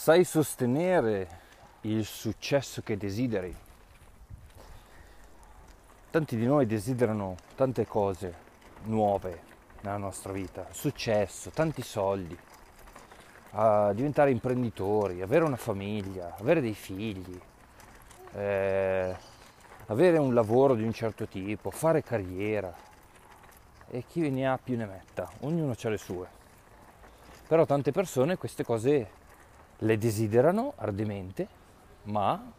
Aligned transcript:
sai 0.00 0.24
sostenere 0.24 1.28
il 1.82 2.06
successo 2.06 2.80
che 2.80 2.96
desideri? 2.96 3.54
Tanti 6.10 6.36
di 6.36 6.46
noi 6.46 6.64
desiderano 6.64 7.36
tante 7.54 7.86
cose 7.86 8.34
nuove 8.84 9.42
nella 9.82 9.98
nostra 9.98 10.32
vita, 10.32 10.66
successo, 10.70 11.50
tanti 11.50 11.82
soldi, 11.82 12.34
diventare 13.92 14.30
imprenditori, 14.30 15.20
avere 15.20 15.44
una 15.44 15.58
famiglia, 15.58 16.34
avere 16.40 16.62
dei 16.62 16.72
figli, 16.72 17.38
eh, 18.32 19.14
avere 19.84 20.16
un 20.16 20.32
lavoro 20.32 20.76
di 20.76 20.82
un 20.82 20.94
certo 20.94 21.26
tipo, 21.26 21.70
fare 21.70 22.02
carriera 22.02 22.74
e 23.90 24.04
chi 24.08 24.30
ne 24.30 24.48
ha 24.48 24.56
più 24.56 24.78
ne 24.78 24.86
metta, 24.86 25.30
ognuno 25.40 25.74
ha 25.78 25.88
le 25.90 25.98
sue. 25.98 26.26
Però 27.46 27.66
tante 27.66 27.92
persone 27.92 28.38
queste 28.38 28.64
cose 28.64 29.18
le 29.82 29.98
desiderano 29.98 30.74
ardemente, 30.76 31.48
ma 32.04 32.52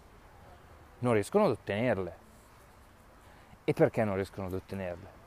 non 0.99 1.13
riescono 1.13 1.45
ad 1.45 1.51
ottenerle. 1.51 2.19
E 3.63 3.73
perché 3.73 4.03
non 4.03 4.15
riescono 4.15 4.47
ad 4.47 4.53
ottenerle? 4.53 5.19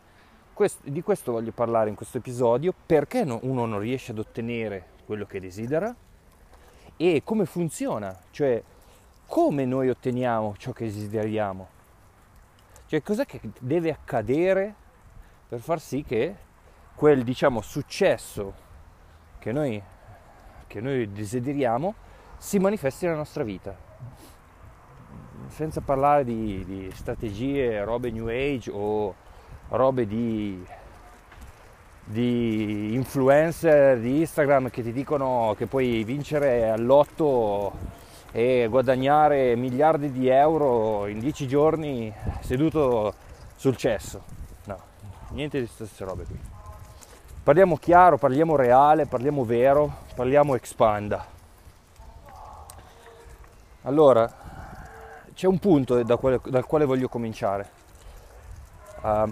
Questo, 0.53 0.89
di 0.89 1.03
questo 1.03 1.33
voglio 1.33 1.53
parlare 1.53 1.89
in 1.89 1.97
questo 1.97 2.19
episodio, 2.19 2.75
perché 2.87 3.25
no, 3.25 3.39
uno 3.43 3.67
non 3.67 3.79
riesce 3.79 4.13
ad 4.13 4.19
ottenere 4.19 4.93
quello 5.05 5.27
che 5.27 5.41
desidera 5.41 5.95
e 6.97 7.23
come 7.25 7.45
funziona, 7.45 8.17
cioè 8.31 8.63
come 9.27 9.65
noi 9.65 9.89
otteniamo 9.89 10.55
ciò 10.57 10.73
che 10.73 10.85
desideriamo. 10.85 11.69
Cioè 12.87 13.03
cos'è 13.03 13.27
che 13.27 13.41
deve 13.59 13.91
accadere 13.91 14.75
per 15.49 15.61
far 15.61 15.81
sì 15.81 16.05
che 16.05 16.37
quel 16.95 17.25
diciamo 17.25 17.61
successo 17.61 18.63
che 19.39 19.53
noi 19.53 19.83
che 20.67 20.81
noi 20.81 21.11
desideriamo 21.13 21.95
si 22.39 22.59
manifesti 22.59 23.05
nella 23.07 23.19
nostra 23.19 23.43
vita. 23.43 23.75
Senza 25.49 25.81
parlare 25.81 26.25
di, 26.25 26.65
di 26.65 26.91
strategie, 26.93 27.85
robe 27.85 28.11
new 28.11 28.27
age 28.29 28.71
o 28.71 29.15
robe 29.69 30.07
di, 30.07 30.65
di 32.05 32.95
influencer 32.95 33.99
di 33.99 34.21
Instagram 34.21 34.71
che 34.71 34.83
ti 34.83 34.93
dicono 34.93 35.55
che 35.57 35.67
puoi 35.67 36.05
vincere 36.05 36.69
all'otto 36.69 37.73
e 38.31 38.67
guadagnare 38.69 39.55
miliardi 39.55 40.11
di 40.11 40.29
euro 40.29 41.07
in 41.07 41.21
dieci 41.21 41.47
giorni 41.47 42.13
seduto 42.41 43.15
sul 43.55 43.77
cesso. 43.77 44.23
No, 44.65 44.79
niente 45.31 45.61
di 45.61 45.69
queste 45.75 46.05
robe 46.05 46.25
qui. 46.25 46.54
Parliamo 47.45 47.77
chiaro, 47.77 48.17
parliamo 48.17 48.57
reale, 48.57 49.05
parliamo 49.05 49.45
vero, 49.45 49.97
parliamo 50.15 50.55
expanda. 50.55 51.27
Allora, 53.83 54.33
c'è 55.35 55.47
un 55.47 55.59
punto 55.59 56.03
da 56.03 56.17
quale, 56.17 56.41
dal 56.43 56.65
quale 56.65 56.87
voglio 56.87 57.11
cominciare. 57.11 57.69
Uh, 59.03 59.31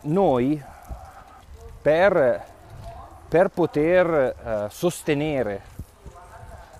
noi, 0.00 0.60
per, 1.80 2.44
per 3.28 3.48
poter 3.50 4.34
uh, 4.42 4.68
sostenere, 4.68 5.62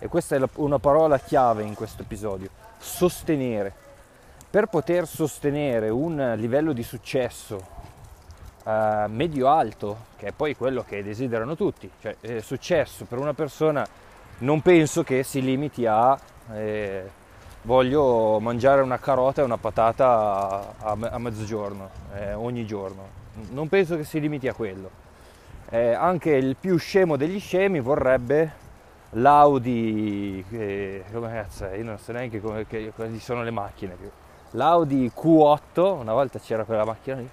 e 0.00 0.08
questa 0.08 0.34
è 0.34 0.40
la, 0.40 0.48
una 0.54 0.80
parola 0.80 1.20
chiave 1.20 1.62
in 1.62 1.74
questo 1.74 2.02
episodio, 2.02 2.50
sostenere, 2.78 3.72
per 4.50 4.66
poter 4.66 5.06
sostenere 5.06 5.88
un 5.88 6.34
livello 6.36 6.72
di 6.72 6.82
successo 6.82 7.83
uh, 8.64 9.08
medio-alto, 9.08 9.96
che 10.16 10.26
è 10.26 10.32
poi 10.32 10.56
quello 10.56 10.84
che 10.86 11.02
desiderano 11.02 11.54
tutti. 11.54 11.90
Cioè, 12.00 12.16
è 12.20 12.40
successo 12.40 13.04
per 13.04 13.18
una 13.18 13.34
persona 13.34 13.86
non 14.38 14.60
penso 14.62 15.04
che 15.04 15.22
si 15.22 15.40
limiti 15.40 15.86
a 15.86 16.18
eh, 16.52 17.08
voglio 17.62 18.38
mangiare 18.40 18.82
una 18.82 18.98
carota 18.98 19.40
e 19.40 19.44
una 19.44 19.56
patata 19.56 20.74
a, 20.78 20.96
a 21.00 21.18
mezzogiorno, 21.18 21.88
eh, 22.14 22.34
ogni 22.34 22.66
giorno. 22.66 23.22
Non 23.50 23.68
penso 23.68 23.96
che 23.96 24.04
si 24.04 24.20
limiti 24.20 24.48
a 24.48 24.54
quello. 24.54 25.02
Eh, 25.70 25.92
anche 25.92 26.30
il 26.30 26.56
più 26.58 26.76
scemo 26.76 27.16
degli 27.16 27.40
scemi 27.40 27.80
vorrebbe 27.80 28.62
l'Audi, 29.10 30.44
eh, 30.50 31.04
come 31.12 31.32
cazzo? 31.32 31.66
Io 31.66 31.84
non 31.84 31.98
so 31.98 32.12
neanche 32.12 32.40
come, 32.40 32.66
che, 32.66 32.92
quali 32.94 33.18
sono 33.18 33.42
le 33.42 33.50
macchine. 33.50 33.96
L'Audi 34.50 35.10
Q8, 35.14 35.98
una 36.00 36.12
volta 36.12 36.38
c'era 36.38 36.64
quella 36.64 36.84
macchina 36.84 37.16
lì, 37.16 37.28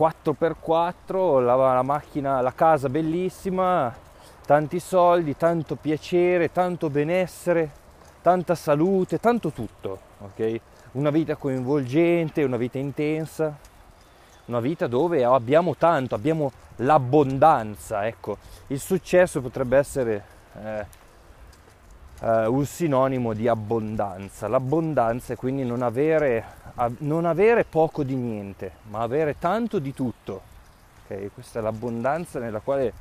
4x4, 0.00 1.44
la, 1.44 1.54
la 1.56 1.82
macchina, 1.82 2.40
la 2.40 2.54
casa 2.54 2.88
bellissima, 2.88 3.94
tanti 4.46 4.80
soldi, 4.80 5.36
tanto 5.36 5.76
piacere, 5.76 6.50
tanto 6.50 6.88
benessere, 6.88 7.70
tanta 8.22 8.54
salute, 8.54 9.20
tanto 9.20 9.50
tutto, 9.50 9.98
ok? 10.20 10.60
Una 10.92 11.10
vita 11.10 11.36
coinvolgente, 11.36 12.42
una 12.44 12.56
vita 12.56 12.78
intensa, 12.78 13.54
una 14.46 14.60
vita 14.60 14.86
dove 14.86 15.22
abbiamo 15.22 15.76
tanto, 15.76 16.14
abbiamo 16.14 16.50
l'abbondanza, 16.76 18.06
ecco. 18.06 18.38
Il 18.68 18.80
successo 18.80 19.42
potrebbe 19.42 19.76
essere 19.76 20.24
eh, 20.62 20.86
eh, 22.20 22.46
un 22.46 22.64
sinonimo 22.64 23.32
di 23.32 23.48
abbondanza. 23.48 24.48
L'abbondanza 24.48 25.32
è 25.32 25.36
quindi 25.36 25.64
non 25.64 25.82
avere 25.82 26.58
non 26.98 27.24
avere 27.24 27.64
poco 27.64 28.02
di 28.02 28.14
niente, 28.14 28.72
ma 28.88 29.00
avere 29.00 29.38
tanto 29.38 29.78
di 29.78 29.92
tutto. 29.92 30.42
Okay? 31.04 31.30
Questa 31.32 31.58
è 31.58 31.62
l'abbondanza 31.62 32.38
nella 32.38 32.60
quale 32.60 32.92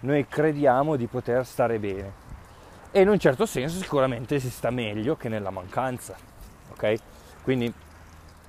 noi 0.00 0.26
crediamo 0.26 0.96
di 0.96 1.06
poter 1.06 1.44
stare 1.46 1.78
bene. 1.78 2.26
E 2.90 3.00
in 3.02 3.08
un 3.08 3.18
certo 3.18 3.46
senso 3.46 3.80
sicuramente 3.80 4.40
si 4.40 4.50
sta 4.50 4.70
meglio 4.70 5.16
che 5.16 5.28
nella 5.28 5.50
mancanza. 5.50 6.16
Okay? 6.72 6.98
Quindi, 7.42 7.72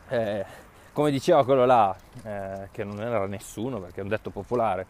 eh, 0.10 0.46
come 0.94 1.12
diceva 1.12 1.44
quello 1.44 1.66
là, 1.66 1.96
eh, 2.24 2.70
che 2.72 2.84
non 2.84 3.02
era 3.02 3.26
nessuno 3.28 3.80
perché 3.80 4.00
è 4.00 4.04
un 4.04 4.10
detto 4.10 4.30
popolare, 4.30 4.86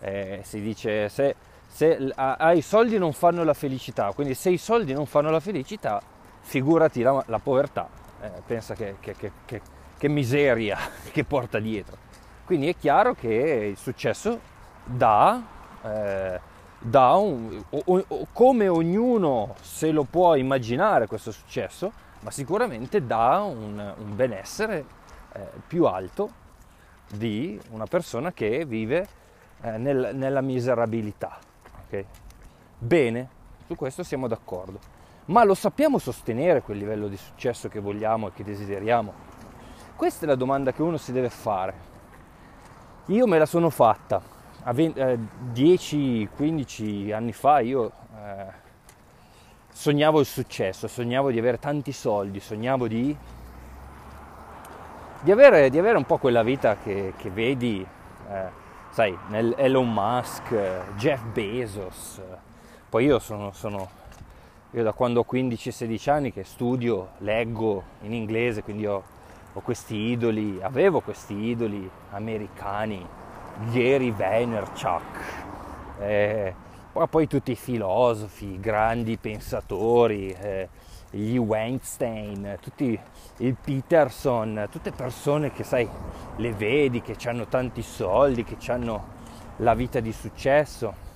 eh, 0.00 0.40
si 0.44 0.60
dice 0.60 1.08
se, 1.08 1.34
se 1.72 2.12
ah, 2.16 2.52
i 2.52 2.62
soldi 2.62 2.98
non 2.98 3.12
fanno 3.12 3.44
la 3.44 3.54
felicità, 3.54 4.12
quindi 4.12 4.34
se 4.34 4.50
i 4.50 4.58
soldi 4.58 4.92
non 4.92 5.06
fanno 5.06 5.30
la 5.30 5.40
felicità, 5.40 6.02
figurati 6.40 7.00
la, 7.00 7.22
la 7.26 7.38
povertà 7.38 7.88
eh, 8.20 8.30
pensa 8.44 8.74
che, 8.74 8.96
che, 9.00 9.14
che, 9.14 9.62
che, 9.96 10.08
miseria 10.08 10.76
che 11.10 11.24
porta 11.24 11.58
dietro. 11.58 11.96
Quindi 12.44 12.68
è 12.68 12.76
chiaro 12.76 13.14
che 13.14 13.28
il 13.70 13.76
successo 13.76 14.40
dà, 14.84 15.42
eh, 15.82 16.40
dà 16.80 17.14
un, 17.14 17.62
o, 17.70 18.04
o, 18.08 18.26
come 18.32 18.66
ognuno 18.66 19.54
se 19.60 19.92
lo 19.92 20.02
può 20.02 20.34
immaginare 20.34 21.06
questo 21.06 21.30
successo, 21.30 21.92
ma 22.20 22.32
sicuramente 22.32 23.06
dà 23.06 23.40
un, 23.42 23.94
un 23.96 24.16
benessere 24.16 24.84
eh, 25.32 25.46
più 25.66 25.86
alto 25.86 26.28
di 27.12 27.58
una 27.70 27.86
persona 27.86 28.32
che 28.32 28.64
vive 28.66 29.06
eh, 29.62 29.78
nel, 29.78 30.10
nella 30.14 30.40
miserabilità. 30.40 31.38
Okay? 31.90 32.06
Bene, 32.78 33.28
su 33.66 33.74
questo 33.74 34.02
siamo 34.02 34.28
d'accordo 34.28 34.98
ma 35.30 35.44
lo 35.44 35.54
sappiamo 35.54 35.98
sostenere 35.98 36.60
quel 36.60 36.78
livello 36.78 37.06
di 37.06 37.16
successo 37.16 37.68
che 37.68 37.78
vogliamo 37.78 38.26
e 38.28 38.32
che 38.32 38.42
desideriamo? 38.42 39.12
Questa 39.94 40.24
è 40.24 40.28
la 40.28 40.34
domanda 40.34 40.72
che 40.72 40.82
uno 40.82 40.96
si 40.96 41.12
deve 41.12 41.30
fare. 41.30 41.88
Io 43.06 43.28
me 43.28 43.38
la 43.38 43.46
sono 43.46 43.70
fatta. 43.70 44.20
A 44.62 44.72
10-15 44.72 47.06
eh, 47.06 47.12
anni 47.12 47.32
fa 47.32 47.60
io 47.60 47.92
eh, 48.12 48.46
sognavo 49.72 50.18
il 50.20 50.26
successo, 50.26 50.88
sognavo 50.88 51.30
di 51.30 51.38
avere 51.38 51.60
tanti 51.60 51.92
soldi, 51.92 52.40
sognavo 52.40 52.88
di, 52.88 53.16
di, 55.20 55.30
avere, 55.30 55.70
di 55.70 55.78
avere, 55.78 55.96
un 55.96 56.06
po' 56.06 56.18
quella 56.18 56.42
vita 56.42 56.76
che, 56.76 57.12
che 57.16 57.30
vedi, 57.30 57.86
eh, 58.28 58.50
sai, 58.90 59.16
Elon 59.30 59.92
Musk, 59.92 60.52
Jeff 60.96 61.22
Bezos. 61.32 62.20
Poi 62.88 63.04
io 63.04 63.18
sono, 63.18 63.52
sono 63.52 63.88
io 64.72 64.82
da 64.82 64.92
quando 64.92 65.20
ho 65.20 65.26
15-16 65.28 66.10
anni 66.10 66.32
che 66.32 66.44
studio, 66.44 67.10
leggo 67.18 67.82
in 68.02 68.12
inglese, 68.12 68.62
quindi 68.62 68.86
ho, 68.86 69.02
ho 69.52 69.60
questi 69.60 69.96
idoli, 69.96 70.60
avevo 70.62 71.00
questi 71.00 71.34
idoli 71.34 71.90
americani, 72.10 73.04
Gary 73.72 74.12
Vaynerchuk, 74.12 75.02
eh, 76.00 76.54
poi 77.08 77.26
tutti 77.26 77.52
i 77.52 77.56
filosofi, 77.56 78.60
grandi 78.60 79.16
pensatori, 79.16 80.30
eh, 80.30 80.68
gli 81.10 81.36
Weinstein, 81.36 82.56
tutti 82.60 82.98
il 83.38 83.56
Peterson, 83.60 84.68
tutte 84.70 84.92
persone 84.92 85.52
che 85.52 85.64
sai, 85.64 85.88
le 86.36 86.52
vedi, 86.52 87.02
che 87.02 87.16
hanno 87.28 87.46
tanti 87.46 87.82
soldi, 87.82 88.44
che 88.44 88.56
hanno 88.70 89.18
la 89.56 89.74
vita 89.74 90.00
di 90.00 90.12
successo. 90.12 91.08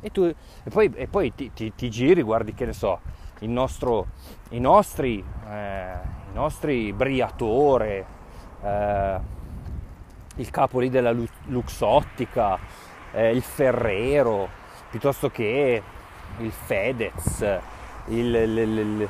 E, 0.00 0.10
tu, 0.10 0.24
e 0.24 0.70
poi, 0.70 0.90
e 0.94 1.06
poi 1.06 1.34
ti, 1.34 1.52
ti, 1.52 1.72
ti, 1.74 1.90
giri, 1.90 2.22
guardi 2.22 2.54
che 2.54 2.66
ne 2.66 2.72
so, 2.72 3.00
nostro, 3.40 4.06
i, 4.50 4.58
nostri, 4.58 5.24
eh, 5.48 5.92
i 6.30 6.34
nostri 6.34 6.92
Briatore, 6.92 8.04
eh, 8.62 9.20
il 10.36 10.50
capo 10.50 10.80
lì 10.80 10.88
della 10.88 11.14
Luxottica, 11.46 12.58
eh, 13.12 13.30
il 13.30 13.42
Ferrero, 13.42 14.48
piuttosto 14.90 15.30
che 15.30 15.82
il 16.38 16.50
Fedez, 16.50 17.40
il, 18.06 18.34
il, 18.34 18.58
il, 18.58 19.08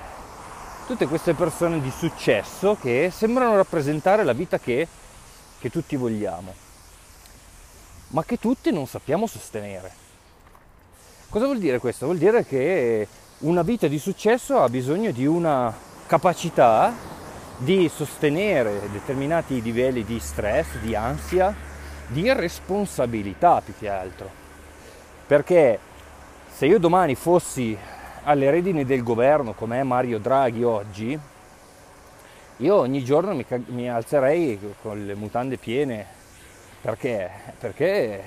tutte 0.93 1.07
queste 1.07 1.33
persone 1.33 1.81
di 1.81 1.91
successo 1.91 2.77
che 2.79 3.11
sembrano 3.11 3.57
rappresentare 3.57 4.25
la 4.25 4.35
vita 4.35 4.59
che, 4.59 4.87
che 5.59 5.71
tutti 5.71 5.97
vogliamo, 5.97 6.53
ma 8.09 8.23
che 8.25 8.37
tutti 8.37 8.71
non 8.71 8.87
sappiamo 8.87 9.27
sostenere. 9.27 9.91
Cosa 11.31 11.47
vuol 11.47 11.61
dire 11.61 11.79
questo? 11.79 12.05
Vuol 12.05 12.19
dire 12.19 12.45
che 12.45 13.09
una 13.39 13.63
vita 13.63 13.89
di 13.89 13.99
successo 13.99 14.61
ha 14.61 14.69
bisogno 14.69 15.13
di 15.13 15.25
una 15.25 15.75
capacità 16.07 16.95
di 17.57 17.89
sostenere 17.89 18.91
determinati 18.93 19.63
livelli 19.63 20.05
di 20.05 20.21
stress, 20.21 20.77
di 20.83 20.95
ansia, 20.95 21.57
di 22.09 22.31
responsabilità 22.35 23.63
più 23.63 23.73
che 23.79 23.89
altro. 23.89 24.31
Perché 25.27 25.79
se 26.55 26.67
io 26.67 26.79
domani 26.79 27.15
fossi 27.15 27.79
alle 28.25 28.51
redini 28.51 28.85
del 28.85 29.03
governo 29.03 29.53
come 29.53 29.81
è 29.81 29.83
Mario 29.83 30.19
Draghi 30.19 30.63
oggi, 30.63 31.19
io 32.59 32.77
ogni 32.77 33.03
giorno 33.03 33.35
mi, 33.35 33.45
mi 33.67 33.91
alzerei 33.91 34.59
con 34.83 35.05
le 35.05 35.15
mutande 35.15 35.57
piene. 35.57 36.07
Perché? 36.81 37.31
Perché? 37.59 38.23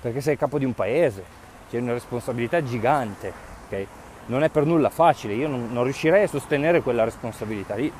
Perché 0.00 0.20
sei 0.20 0.36
capo 0.36 0.58
di 0.58 0.64
un 0.64 0.74
paese, 0.74 1.24
c'è 1.68 1.78
una 1.78 1.92
responsabilità 1.92 2.62
gigante, 2.62 3.32
ok? 3.66 3.86
Non 4.26 4.44
è 4.44 4.48
per 4.48 4.64
nulla 4.64 4.90
facile, 4.90 5.34
io 5.34 5.48
non, 5.48 5.68
non 5.72 5.84
riuscirei 5.84 6.24
a 6.24 6.28
sostenere 6.28 6.82
quella 6.82 7.04
responsabilità 7.04 7.74
lì. 7.74 7.92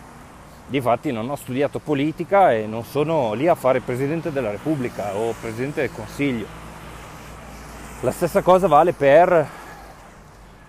Difatti 0.68 1.12
non 1.12 1.30
ho 1.30 1.36
studiato 1.36 1.78
politica 1.78 2.52
e 2.52 2.66
non 2.66 2.84
sono 2.84 3.32
lì 3.34 3.46
a 3.48 3.54
fare 3.54 3.80
Presidente 3.80 4.32
della 4.32 4.50
Repubblica 4.50 5.16
o 5.16 5.34
Presidente 5.40 5.80
del 5.80 5.92
Consiglio. 5.92 6.46
La 8.00 8.10
stessa 8.10 8.42
cosa 8.42 8.66
vale 8.66 8.92
per 8.92 9.48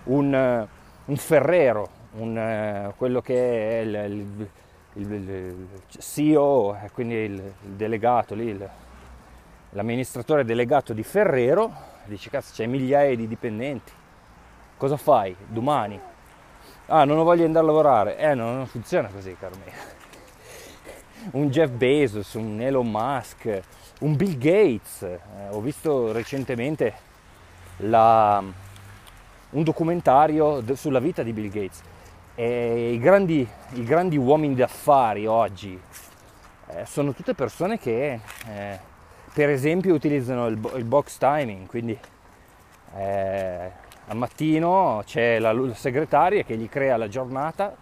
un, 0.08 0.66
un 1.04 1.16
ferrero, 1.16 1.88
un, 2.12 2.92
quello 2.96 3.20
che 3.20 3.70
è 3.70 3.82
il, 3.82 3.94
il, 4.12 4.48
il, 4.94 5.12
il 5.12 5.68
CEO, 5.98 6.76
quindi 6.92 7.14
il, 7.14 7.52
delegato 7.62 8.34
lì, 8.34 8.58
l'amministratore 9.70 10.44
delegato 10.44 10.92
di 10.92 11.02
Ferrero, 11.02 11.72
dice 12.04 12.30
cazzo 12.30 12.52
c'è 12.54 12.66
migliaia 12.66 13.14
di 13.14 13.28
dipendenti, 13.28 13.92
cosa 14.76 14.96
fai 14.96 15.34
domani? 15.46 16.00
Ah, 16.90 17.04
non 17.04 17.18
ho 17.18 17.22
voglia 17.22 17.40
di 17.40 17.46
andare 17.46 17.64
a 17.64 17.68
lavorare. 17.68 18.16
Eh, 18.16 18.34
no, 18.34 18.54
non 18.54 18.66
funziona 18.66 19.08
così, 19.08 19.36
caro. 19.38 19.54
Un 21.32 21.50
Jeff 21.50 21.68
Bezos, 21.68 22.32
un 22.34 22.60
Elon 22.62 22.88
Musk, 22.88 23.60
un 24.00 24.16
Bill 24.16 24.38
Gates. 24.38 25.02
Eh, 25.02 25.18
ho 25.50 25.60
visto 25.60 26.12
recentemente 26.12 26.94
la, 27.78 28.42
un 29.50 29.62
documentario 29.62 30.62
sulla 30.74 30.98
vita 30.98 31.22
di 31.22 31.32
Bill 31.32 31.48
Gates. 31.48 31.80
E 32.34 32.92
i, 32.92 32.98
grandi, 32.98 33.46
i 33.72 33.84
grandi 33.84 34.16
uomini 34.16 34.54
d'affari 34.54 35.26
oggi 35.26 35.80
eh, 36.68 36.84
sono 36.86 37.12
tutte 37.12 37.34
persone 37.34 37.78
che, 37.78 38.20
eh, 38.46 38.78
per 39.32 39.48
esempio, 39.48 39.94
utilizzano 39.94 40.46
il, 40.46 40.58
il 40.76 40.84
box 40.84 41.18
timing, 41.18 41.66
quindi 41.66 41.98
eh, 42.94 43.70
al 44.06 44.16
mattino 44.16 45.02
c'è 45.04 45.38
la, 45.38 45.52
la, 45.52 45.74
segretaria 45.74 46.42
che 46.44 46.56
gli 46.56 46.68
crea 46.68 46.96
la 46.96 47.08
giornata, 47.08 47.74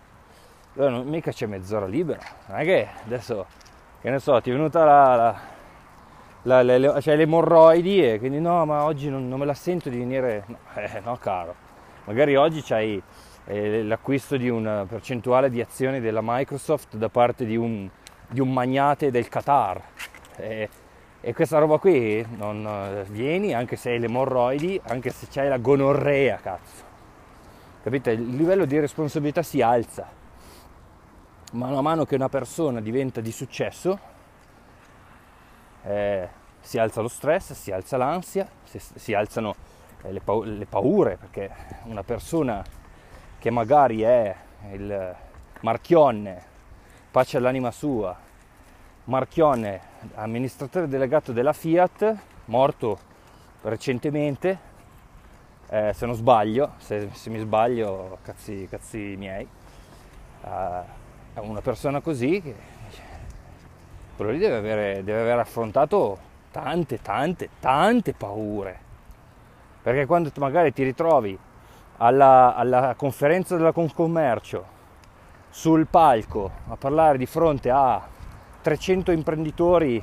non, 0.75 1.07
mica 1.07 1.33
c'è 1.33 1.47
mezz'ora 1.47 1.87
libera, 1.87 2.21
non 2.47 2.59
è 2.59 2.65
che 2.65 2.89
adesso, 3.05 3.47
che 4.01 4.11
ne 4.11 4.19
so, 4.19 4.41
ti 4.41 4.51
è 4.51 4.53
venuta 4.53 4.85
la, 4.85 5.15
la, 5.17 5.41
la 6.47 6.63
le, 6.63 7.01
cioè 7.01 7.17
le 7.17 7.23
emorroidi 7.23 8.03
e 8.03 8.19
quindi 8.19 8.41
no, 8.41 8.65
ma 8.65 8.85
oggi 8.85 9.11
non, 9.11 9.29
non 9.29 9.39
me 9.39 9.45
la 9.45 9.55
sento 9.55 9.89
di 9.89 9.99
venire, 9.99 10.45
no, 10.47 10.59
eh, 10.75 11.01
no 11.05 11.17
caro, 11.17 11.55
magari 12.05 12.37
oggi 12.37 12.63
c'hai 12.63 13.03
eh, 13.47 13.83
l'acquisto 13.83 14.37
di 14.37 14.49
una 14.49 14.87
percentuale 14.89 15.51
di 15.51 15.61
azioni 15.61 16.01
della 16.01 16.21
Microsoft 16.23 16.97
da 16.97 17.09
parte 17.09 17.45
di 17.45 17.57
un, 17.57 17.89
di 18.29 18.41
un 18.41 18.53
magnate 18.53 19.11
del 19.11 19.29
Qatar. 19.29 19.83
Eh, 20.37 20.69
e 21.21 21.35
questa 21.35 21.59
roba 21.59 21.79
qui 21.79 22.25
non 22.37 22.65
eh, 22.65 23.05
vieni 23.09 23.53
anche 23.53 23.75
se 23.75 23.91
hai 23.91 23.99
le 23.99 24.09
morroidi, 24.09 24.81
anche 24.87 25.11
se 25.11 25.27
c'hai 25.29 25.49
la 25.49 25.59
gonorrea, 25.59 26.37
cazzo. 26.37 26.85
Capite? 27.83 28.11
Il 28.13 28.37
livello 28.37 28.65
di 28.65 28.79
responsabilità 28.79 29.43
si 29.43 29.61
alza. 29.61 30.09
Mano 31.53 31.79
a 31.79 31.83
mano 31.83 32.05
che 32.05 32.15
una 32.15 32.29
persona 32.29 32.81
diventa 32.81 33.21
di 33.21 33.33
successo, 33.33 33.99
eh, 35.87 36.29
si 36.61 36.79
alza 36.79 37.01
lo 37.01 37.09
stress, 37.09 37.53
si 37.53 37.71
alza 37.71 37.97
l'ansia, 37.97 38.49
si, 38.65 38.79
si 38.79 39.15
alzano 39.15 39.55
eh, 40.03 40.13
le, 40.13 40.21
pa- 40.21 40.45
le 40.45 40.67
paure, 40.67 41.17
perché 41.17 41.51
una 41.85 42.03
persona 42.03 42.65
che 43.39 43.51
magari 43.51 44.03
è 44.03 44.35
il 44.73 45.15
Marchionne, 45.61 46.43
pace 47.11 47.37
all'anima 47.37 47.71
sua, 47.71 48.17
Marchione, 49.05 49.81
amministratore 50.15 50.89
delegato 50.89 51.33
della 51.33 51.53
Fiat, 51.53 52.17
morto 52.47 52.99
recentemente, 53.63 54.59
eh, 55.69 55.93
se 55.95 56.07
non 56.07 56.15
sbaglio, 56.15 56.73
se, 56.79 57.09
se 57.13 57.31
mi 57.31 57.39
sbaglio 57.39 58.19
cazzi, 58.23 58.67
cazzi 58.69 59.15
miei, 59.17 59.47
eh, 60.43 61.05
è 61.35 61.39
una 61.39 61.61
persona 61.61 62.01
così 62.01 62.41
che 62.43 62.55
quello 64.17 64.31
lì 64.31 64.39
deve 64.39 64.57
avere, 64.57 65.05
deve 65.05 65.21
aver 65.21 65.39
affrontato 65.39 66.19
tante, 66.51 67.01
tante, 67.03 67.51
tante 67.61 68.15
paure. 68.15 68.81
Perché 69.83 70.07
quando 70.07 70.31
magari 70.39 70.73
ti 70.73 70.83
ritrovi 70.83 71.39
alla, 71.99 72.55
alla 72.55 72.95
conferenza 72.97 73.57
della 73.57 73.73
Confcommercio 73.73 74.75
sul 75.51 75.87
palco 75.87 76.51
a 76.69 76.77
parlare 76.77 77.19
di 77.19 77.27
fronte 77.27 77.71
a 77.71 78.03
300 78.63 79.13
imprenditori 79.13 80.03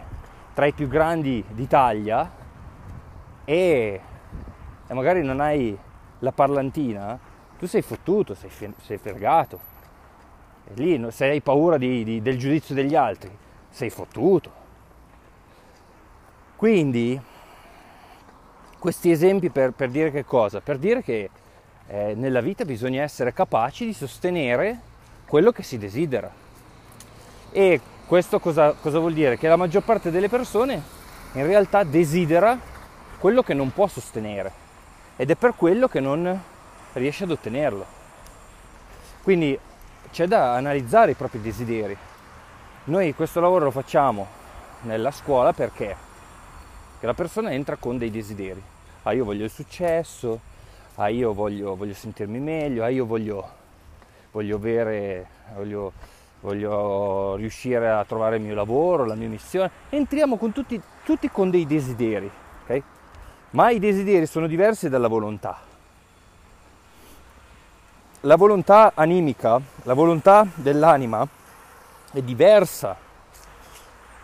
tra 0.54 0.66
i 0.68 0.74
più 0.74 0.88
grandi 0.88 1.44
d'Italia 1.50 2.32
e, 3.44 4.02
e 4.88 4.94
magari 4.94 5.24
non 5.24 5.40
hai 5.40 5.78
la 6.20 6.32
parlantina, 6.32 7.20
tu 7.58 7.66
sei 7.66 7.82
fottuto, 7.82 8.36
sei, 8.36 8.50
sei 8.82 8.98
fregato. 8.98 9.72
E 10.66 10.74
lì 10.76 11.12
se 11.12 11.26
hai 11.26 11.42
paura 11.42 11.78
di, 11.78 12.04
di, 12.04 12.22
del 12.22 12.38
giudizio 12.38 12.74
degli 12.74 12.96
altri, 12.96 13.30
sei 13.74 13.90
fottuto. 13.90 14.62
Quindi 16.56 17.20
questi 18.78 19.12
esempi 19.12 19.50
per, 19.50 19.72
per 19.72 19.90
dire 19.90 20.12
che 20.12 20.24
cosa? 20.24 20.62
Per 20.62 20.78
dire 20.78 21.02
che 21.02 21.30
eh, 21.88 22.14
nella 22.16 22.40
vita 22.40 22.66
bisogna 22.66 23.02
essere 23.02 23.34
capaci 23.34 23.86
di 23.86 23.94
sostenere 23.94 24.80
quello 25.26 25.52
che 25.52 25.64
si 25.64 25.78
desidera. 25.78 26.32
E 27.52 27.82
questo 28.06 28.40
cosa, 28.40 28.74
cosa 28.74 29.00
vuol 29.00 29.14
dire? 29.14 29.38
Che 29.38 29.48
la 29.48 29.56
maggior 29.56 29.84
parte 29.84 30.12
delle 30.12 30.30
persone 30.30 30.82
in 31.34 31.46
realtà 31.46 31.84
desidera 31.84 32.58
quello 33.18 33.42
che 33.42 33.54
non 33.56 33.74
può 33.74 33.88
sostenere 33.88 34.52
ed 35.16 35.32
è 35.32 35.36
per 35.36 35.56
quello 35.56 35.88
che 35.88 36.00
non 36.00 36.42
riesce 36.94 37.24
ad 37.24 37.32
ottenerlo. 37.32 37.86
Quindi 39.24 39.58
c'è 40.12 40.28
da 40.28 40.54
analizzare 40.54 41.12
i 41.12 41.16
propri 41.16 41.42
desideri. 41.42 41.98
Noi 42.86 43.14
questo 43.16 43.40
lavoro 43.40 43.64
lo 43.66 43.72
facciamo 43.72 44.28
nella 44.82 45.12
scuola 45.12 45.54
perché? 45.54 45.96
La 47.00 47.14
persona 47.14 47.52
entra 47.52 47.78
con 47.78 47.98
dei 47.98 48.12
desideri. 48.12 48.62
Ah, 49.04 49.14
io 49.14 49.24
voglio 49.24 49.46
il 49.46 49.50
successo, 49.50 50.40
ah, 50.96 51.08
io 51.08 51.34
voglio, 51.34 51.78
voglio 51.78 51.94
sentirmi 51.94 52.40
meglio, 52.40 52.84
ah, 52.84 52.90
io 52.90 53.06
voglio, 53.06 53.50
voglio 54.32 54.56
avere, 54.58 55.28
voglio 55.56 55.92
voglio 56.44 57.36
riuscire 57.36 57.90
a 57.90 58.04
trovare 58.04 58.36
il 58.36 58.42
mio 58.42 58.54
lavoro, 58.54 59.06
la 59.06 59.16
mia 59.16 59.30
missione. 59.30 59.72
Entriamo 59.90 60.36
con 60.36 60.52
tutti, 60.52 60.82
tutti 61.06 61.30
con 61.30 61.50
dei 61.50 61.66
desideri, 61.66 62.30
ok? 62.64 62.82
Ma 63.52 63.70
i 63.70 63.80
desideri 63.80 64.26
sono 64.26 64.48
diversi 64.48 64.90
dalla 64.90 65.08
volontà. 65.08 65.58
La 68.22 68.36
volontà 68.36 68.92
animica, 68.94 69.60
la 69.84 69.94
volontà 69.94 70.46
dell'anima 70.54 71.26
è 72.14 72.22
diversa 72.22 72.96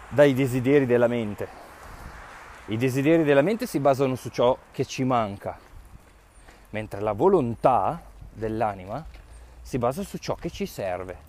dai 0.10 0.36
desideri 0.36 0.86
della 0.86 1.08
mente. 1.08 1.48
I 2.68 2.78
desideri 2.78 3.24
della 3.24 3.42
mente 3.42 3.66
si 3.66 3.80
basano 3.80 4.14
su 4.14 4.30
ciò 4.30 4.56
che 4.72 4.86
ci 4.86 5.04
manca, 5.04 5.58
mentre 6.70 7.02
la 7.02 7.14
volontà 7.14 8.00
dell'anima 8.32 9.04
si 9.64 9.80
basa 9.80 10.04
su 10.04 10.20
ciò 10.20 10.36
che 10.36 10.52
ci 10.52 10.68
serve 10.68 11.28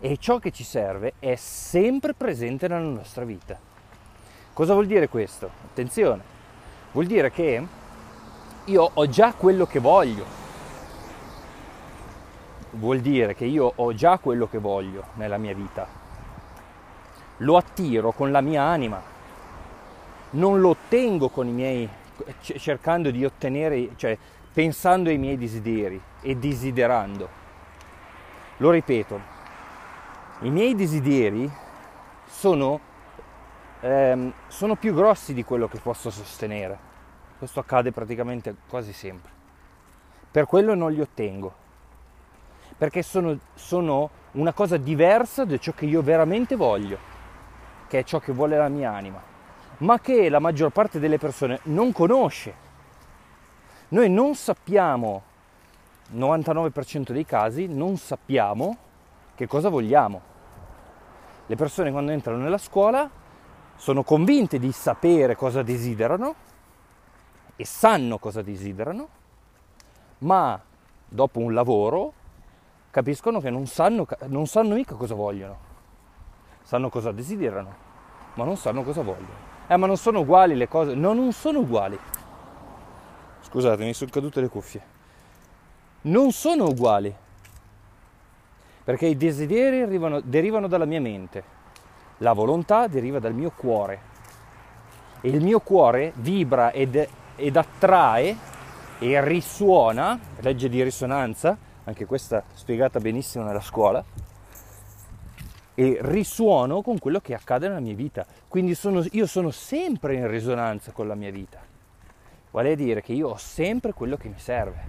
e 0.00 0.16
ciò 0.16 0.40
che 0.40 0.50
ci 0.50 0.64
serve 0.64 1.14
è 1.20 1.36
sempre 1.36 2.12
presente 2.12 2.66
nella 2.66 2.80
nostra 2.80 3.24
vita. 3.24 3.56
Cosa 4.52 4.72
vuol 4.72 4.86
dire 4.86 5.08
questo? 5.08 5.48
Attenzione, 5.64 6.22
vuol 6.90 7.06
dire 7.06 7.30
che 7.30 7.66
io 8.64 8.90
ho 8.92 9.08
già 9.08 9.32
quello 9.32 9.64
che 9.64 9.78
voglio. 9.78 10.47
Vuol 12.70 13.00
dire 13.00 13.34
che 13.34 13.44
io 13.44 13.72
ho 13.74 13.94
già 13.94 14.18
quello 14.18 14.48
che 14.48 14.58
voglio 14.58 15.04
nella 15.14 15.38
mia 15.38 15.54
vita. 15.54 15.86
Lo 17.38 17.56
attiro 17.56 18.12
con 18.12 18.30
la 18.30 18.40
mia 18.40 18.62
anima. 18.62 19.00
Non 20.30 20.60
lo 20.60 20.70
ottengo 20.70 21.28
con 21.28 21.46
i 21.46 21.52
miei 21.52 21.88
cercando 22.40 23.10
di 23.10 23.24
ottenere, 23.24 23.90
cioè 23.96 24.16
pensando 24.52 25.08
ai 25.08 25.18
miei 25.18 25.38
desideri 25.38 26.00
e 26.20 26.36
desiderando. 26.36 27.28
Lo 28.58 28.70
ripeto, 28.70 29.20
i 30.40 30.50
miei 30.50 30.74
desideri 30.74 31.50
sono, 32.26 32.80
ehm, 33.80 34.32
sono 34.48 34.74
più 34.74 34.94
grossi 34.94 35.32
di 35.32 35.44
quello 35.44 35.68
che 35.68 35.78
posso 35.78 36.10
sostenere. 36.10 36.86
Questo 37.38 37.60
accade 37.60 37.92
praticamente 37.92 38.54
quasi 38.68 38.92
sempre. 38.92 39.30
Per 40.30 40.46
quello 40.46 40.74
non 40.74 40.92
li 40.92 41.00
ottengo, 41.00 41.66
perché 42.78 43.02
sono, 43.02 43.36
sono 43.54 44.10
una 44.32 44.52
cosa 44.52 44.76
diversa 44.76 45.44
da 45.44 45.58
ciò 45.58 45.72
che 45.72 45.84
io 45.84 46.00
veramente 46.00 46.56
voglio, 46.56 46.96
che 47.88 47.98
è 47.98 48.04
ciò 48.04 48.20
che 48.20 48.32
vuole 48.32 48.56
la 48.56 48.68
mia 48.68 48.92
anima, 48.92 49.20
ma 49.78 50.00
che 50.00 50.28
la 50.28 50.38
maggior 50.38 50.70
parte 50.70 50.98
delle 50.98 51.18
persone 51.18 51.60
non 51.64 51.92
conosce. 51.92 52.66
Noi 53.88 54.08
non 54.08 54.34
sappiamo 54.34 55.22
99% 56.14 57.12
dei 57.12 57.26
casi 57.26 57.66
non 57.66 57.96
sappiamo 57.96 58.76
che 59.34 59.46
cosa 59.46 59.68
vogliamo. 59.68 60.20
Le 61.46 61.56
persone 61.56 61.90
quando 61.90 62.12
entrano 62.12 62.42
nella 62.42 62.58
scuola 62.58 63.08
sono 63.76 64.02
convinte 64.02 64.58
di 64.58 64.72
sapere 64.72 65.36
cosa 65.36 65.62
desiderano 65.62 66.34
e 67.56 67.64
sanno 67.64 68.18
cosa 68.18 68.42
desiderano, 68.42 69.08
ma 70.18 70.60
dopo 71.06 71.38
un 71.40 71.52
lavoro 71.52 72.12
capiscono 72.90 73.40
che 73.40 73.50
non 73.50 73.66
sanno, 73.66 74.06
non 74.26 74.46
sanno 74.46 74.74
mica 74.74 74.94
cosa 74.94 75.14
vogliono. 75.14 75.66
Sanno 76.62 76.90
cosa 76.90 77.12
desiderano, 77.12 77.74
ma 78.34 78.44
non 78.44 78.56
sanno 78.56 78.82
cosa 78.82 79.02
vogliono. 79.02 79.46
Eh, 79.66 79.76
ma 79.76 79.86
non 79.86 79.96
sono 79.96 80.20
uguali 80.20 80.54
le 80.54 80.68
cose? 80.68 80.94
No, 80.94 81.12
non 81.12 81.32
sono 81.32 81.60
uguali. 81.60 81.98
Scusate, 83.40 83.84
mi 83.84 83.94
sono 83.94 84.10
cadute 84.10 84.40
le 84.40 84.48
cuffie 84.48 84.96
non 86.02 86.30
sono 86.30 86.66
uguali, 86.66 87.12
perché 88.84 89.06
i 89.06 89.16
desideri 89.16 89.80
arrivano, 89.80 90.20
derivano 90.20 90.68
dalla 90.68 90.84
mia 90.84 91.00
mente, 91.00 91.56
la 92.18 92.32
volontà 92.32 92.86
deriva 92.86 93.18
dal 93.18 93.34
mio 93.34 93.52
cuore 93.54 94.00
e 95.20 95.28
il 95.28 95.42
mio 95.42 95.58
cuore 95.60 96.12
vibra 96.16 96.70
ed, 96.70 97.08
ed 97.34 97.56
attrae 97.56 98.36
e 98.98 99.24
risuona, 99.24 100.18
legge 100.40 100.68
di 100.68 100.82
risonanza, 100.82 101.56
anche 101.88 102.04
questa 102.04 102.44
spiegata 102.52 103.00
benissimo 103.00 103.44
nella 103.44 103.60
scuola, 103.60 104.04
e 105.74 105.98
risuono 106.02 106.82
con 106.82 106.98
quello 106.98 107.20
che 107.20 107.34
accade 107.34 107.68
nella 107.68 107.80
mia 107.80 107.94
vita. 107.94 108.26
Quindi 108.46 108.74
sono, 108.74 109.04
io 109.12 109.26
sono 109.26 109.50
sempre 109.50 110.14
in 110.14 110.28
risonanza 110.28 110.92
con 110.92 111.06
la 111.06 111.14
mia 111.14 111.30
vita. 111.30 111.60
Vale 112.50 112.72
a 112.72 112.74
dire 112.74 113.00
che 113.00 113.12
io 113.12 113.28
ho 113.28 113.36
sempre 113.36 113.92
quello 113.92 114.16
che 114.16 114.28
mi 114.28 114.38
serve 114.38 114.86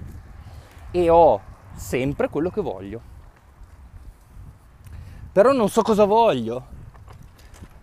e 0.91 1.09
ho 1.09 1.39
sempre 1.75 2.27
quello 2.27 2.49
che 2.49 2.61
voglio. 2.61 3.01
Però 5.31 5.51
non 5.51 5.69
so 5.69 5.83
cosa 5.83 6.05
voglio, 6.05 6.65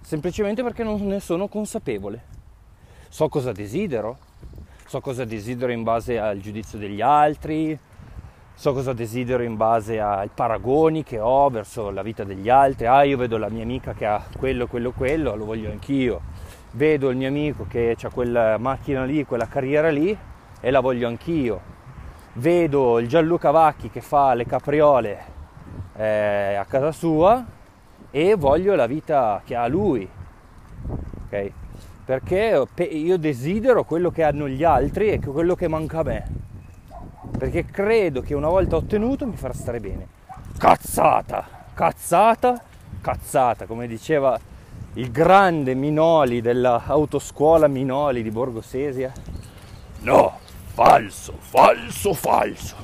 semplicemente 0.01 0.63
perché 0.63 0.83
non 0.83 1.01
ne 1.07 1.21
sono 1.21 1.47
consapevole. 1.47 2.35
So 3.09 3.29
cosa 3.29 3.53
desidero, 3.53 4.19
so 4.85 5.01
cosa 5.01 5.25
desidero 5.25 5.71
in 5.71 5.85
base 5.85 6.19
al 6.19 6.41
giudizio 6.41 6.77
degli 6.77 7.01
altri, 7.01 7.79
so 8.57 8.73
cosa 8.73 8.93
desidero 8.93 9.45
in 9.45 9.57
base 9.57 10.01
ai 10.01 10.29
paragoni 10.35 11.05
che 11.05 11.21
ho 11.21 11.49
verso 11.51 11.91
la 11.91 12.03
vita 12.03 12.25
degli 12.25 12.49
altri. 12.49 12.87
Ah, 12.87 13.05
io 13.05 13.17
vedo 13.17 13.37
la 13.37 13.49
mia 13.49 13.63
amica 13.63 13.93
che 13.93 14.07
ha 14.07 14.21
quello, 14.37 14.67
quello, 14.67 14.91
quello, 14.91 15.37
lo 15.37 15.45
voglio 15.45 15.71
anch'io. 15.71 16.21
Vedo 16.73 17.11
il 17.11 17.17
mio 17.17 17.29
amico 17.29 17.67
che 17.69 17.97
ha 18.01 18.09
quella 18.11 18.59
macchina 18.59 19.05
lì, 19.05 19.25
quella 19.25 19.47
carriera 19.47 19.91
lì 19.91 20.17
e 20.61 20.71
la 20.71 20.81
voglio 20.81 21.07
anch'io 21.07 21.75
vedo 22.37 22.99
il 22.99 23.09
Gianluca 23.09 23.51
Vacchi 23.51 23.91
che 23.91 24.01
fa 24.01 24.35
le 24.35 24.45
capriole 24.45 25.19
eh, 25.97 26.55
a 26.55 26.65
casa 26.65 26.93
sua 26.93 27.45
e 28.11 28.35
voglio 28.35 28.75
la 28.75 28.87
vita 28.87 29.41
che 29.45 29.55
ha 29.55 29.67
lui, 29.67 30.09
ok? 31.27 31.51
Perché 32.05 32.67
io 32.91 33.19
desidero 33.19 33.85
quello 33.85 34.11
che 34.11 34.23
hanno 34.23 34.49
gli 34.49 34.65
altri 34.65 35.11
e 35.11 35.19
quello 35.19 35.55
che 35.55 35.67
manca 35.69 36.01
a 36.01 36.03
me. 36.05 36.27
Perché 37.39 37.67
credo 37.67 38.23
che 38.23 38.35
una 38.35 38.49
volta 38.49 38.77
ottenuto 38.77 39.27
mi 39.27 39.37
farà 39.37 39.53
stare 39.53 39.79
bene. 39.79 40.07
Cazzata, 40.57 41.47
cazzata, 41.75 42.63
cazzata, 43.01 43.67
come 43.67 43.87
diceva 43.87 44.39
il 44.95 45.11
grande 45.11 45.75
Minoli 45.75 46.41
dell'autoscuola 46.41 47.69
Minoli 47.69 48.23
di 48.23 48.31
Borgo 48.31 48.63
Sesia. 48.63 49.13
No, 50.01 50.39
falso, 50.65 51.35
falso, 51.39 52.15
falso. 52.15 52.77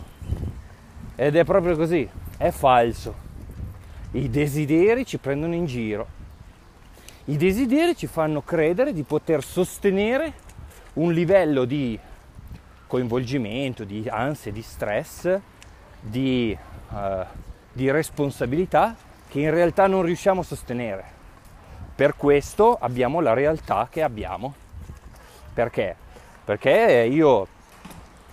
Ed 1.17 1.37
è 1.37 1.45
proprio 1.45 1.75
così, 1.75 2.07
è 2.37 2.51
falso. 2.51 3.15
I 4.13 4.29
desideri 4.29 5.07
ci 5.07 5.17
prendono 5.17 5.55
in 5.55 5.65
giro. 5.65 6.07
I 7.27 7.37
desideri 7.39 7.97
ci 7.97 8.07
fanno 8.07 8.43
credere 8.43 8.93
di 8.93 9.03
poter 9.05 9.43
sostenere 9.43 10.35
un 10.95 11.13
livello 11.13 11.65
di 11.65 11.99
coinvolgimento, 12.93 13.85
di 13.85 14.07
ansia, 14.07 14.53
di 14.53 14.61
stress, 14.61 15.39
di, 15.99 16.55
uh, 16.91 17.25
di 17.73 17.91
responsabilità 17.91 18.95
che 19.29 19.41
in 19.41 19.51
realtà 19.51 19.87
non 19.87 20.03
riusciamo 20.03 20.43
a 20.43 20.45
sostenere. 20.45 21.05
Per 21.95 22.17
questo 22.17 22.77
abbiamo 22.79 23.21
la 23.21 23.33
realtà 23.33 23.89
che 23.91 24.03
abbiamo. 24.03 24.53
Perché? 25.55 25.97
Perché 26.45 27.09
io 27.11 27.47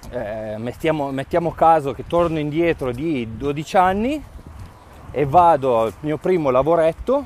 eh, 0.10 0.56
mettiamo, 0.58 1.10
mettiamo 1.12 1.52
caso 1.52 1.94
che 1.94 2.06
torno 2.06 2.38
indietro 2.38 2.92
di 2.92 3.38
12 3.38 3.78
anni 3.78 4.22
e 5.12 5.26
vado 5.26 5.80
al 5.80 5.94
mio 6.02 6.18
primo 6.18 6.50
lavoretto 6.50 7.26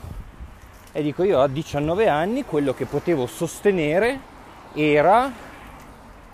e 0.92 1.02
dico 1.02 1.24
io 1.24 1.42
a 1.42 1.48
19 1.48 2.08
anni 2.08 2.46
quello 2.46 2.76
che 2.76 2.86
potevo 2.86 3.26
sostenere 3.26 4.20
era 4.74 5.32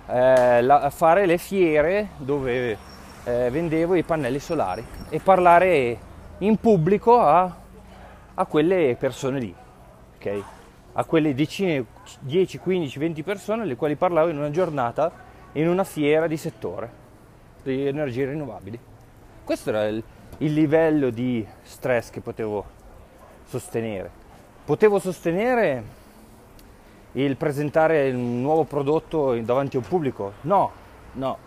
eh, 0.09 0.61
la, 0.61 0.89
fare 0.89 1.25
le 1.25 1.37
fiere 1.37 2.09
dove 2.17 2.77
eh, 3.23 3.49
vendevo 3.51 3.95
i 3.95 4.03
pannelli 4.03 4.39
solari 4.39 4.83
e 5.09 5.19
parlare 5.19 5.97
in 6.39 6.57
pubblico 6.57 7.19
a, 7.19 7.55
a 8.33 8.45
quelle 8.45 8.95
persone 8.97 9.39
lì, 9.39 9.55
ok? 10.15 10.43
A 10.93 11.03
quelle 11.05 11.35
decine, 11.35 11.85
10, 12.21 12.57
15, 12.57 12.99
20 12.99 13.23
persone 13.23 13.61
alle 13.61 13.75
quali 13.75 13.95
parlavo 13.95 14.29
in 14.29 14.37
una 14.37 14.49
giornata 14.49 15.11
in 15.53 15.67
una 15.67 15.83
fiera 15.83 16.27
di 16.27 16.37
settore 16.37 16.91
di 17.61 17.85
energie 17.87 18.25
rinnovabili. 18.25 18.79
Questo 19.43 19.69
era 19.69 19.85
il, 19.87 20.01
il 20.39 20.53
livello 20.53 21.09
di 21.09 21.45
stress 21.61 22.09
che 22.09 22.21
potevo 22.21 22.65
sostenere. 23.45 24.09
Potevo 24.65 24.99
sostenere 24.99 25.83
il 27.25 27.35
presentare 27.35 28.09
un 28.11 28.41
nuovo 28.41 28.63
prodotto 28.63 29.35
davanti 29.41 29.75
a 29.75 29.79
un 29.79 29.87
pubblico? 29.87 30.33
No, 30.41 30.71
no. 31.13 31.37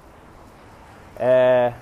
Eh, 1.17 1.73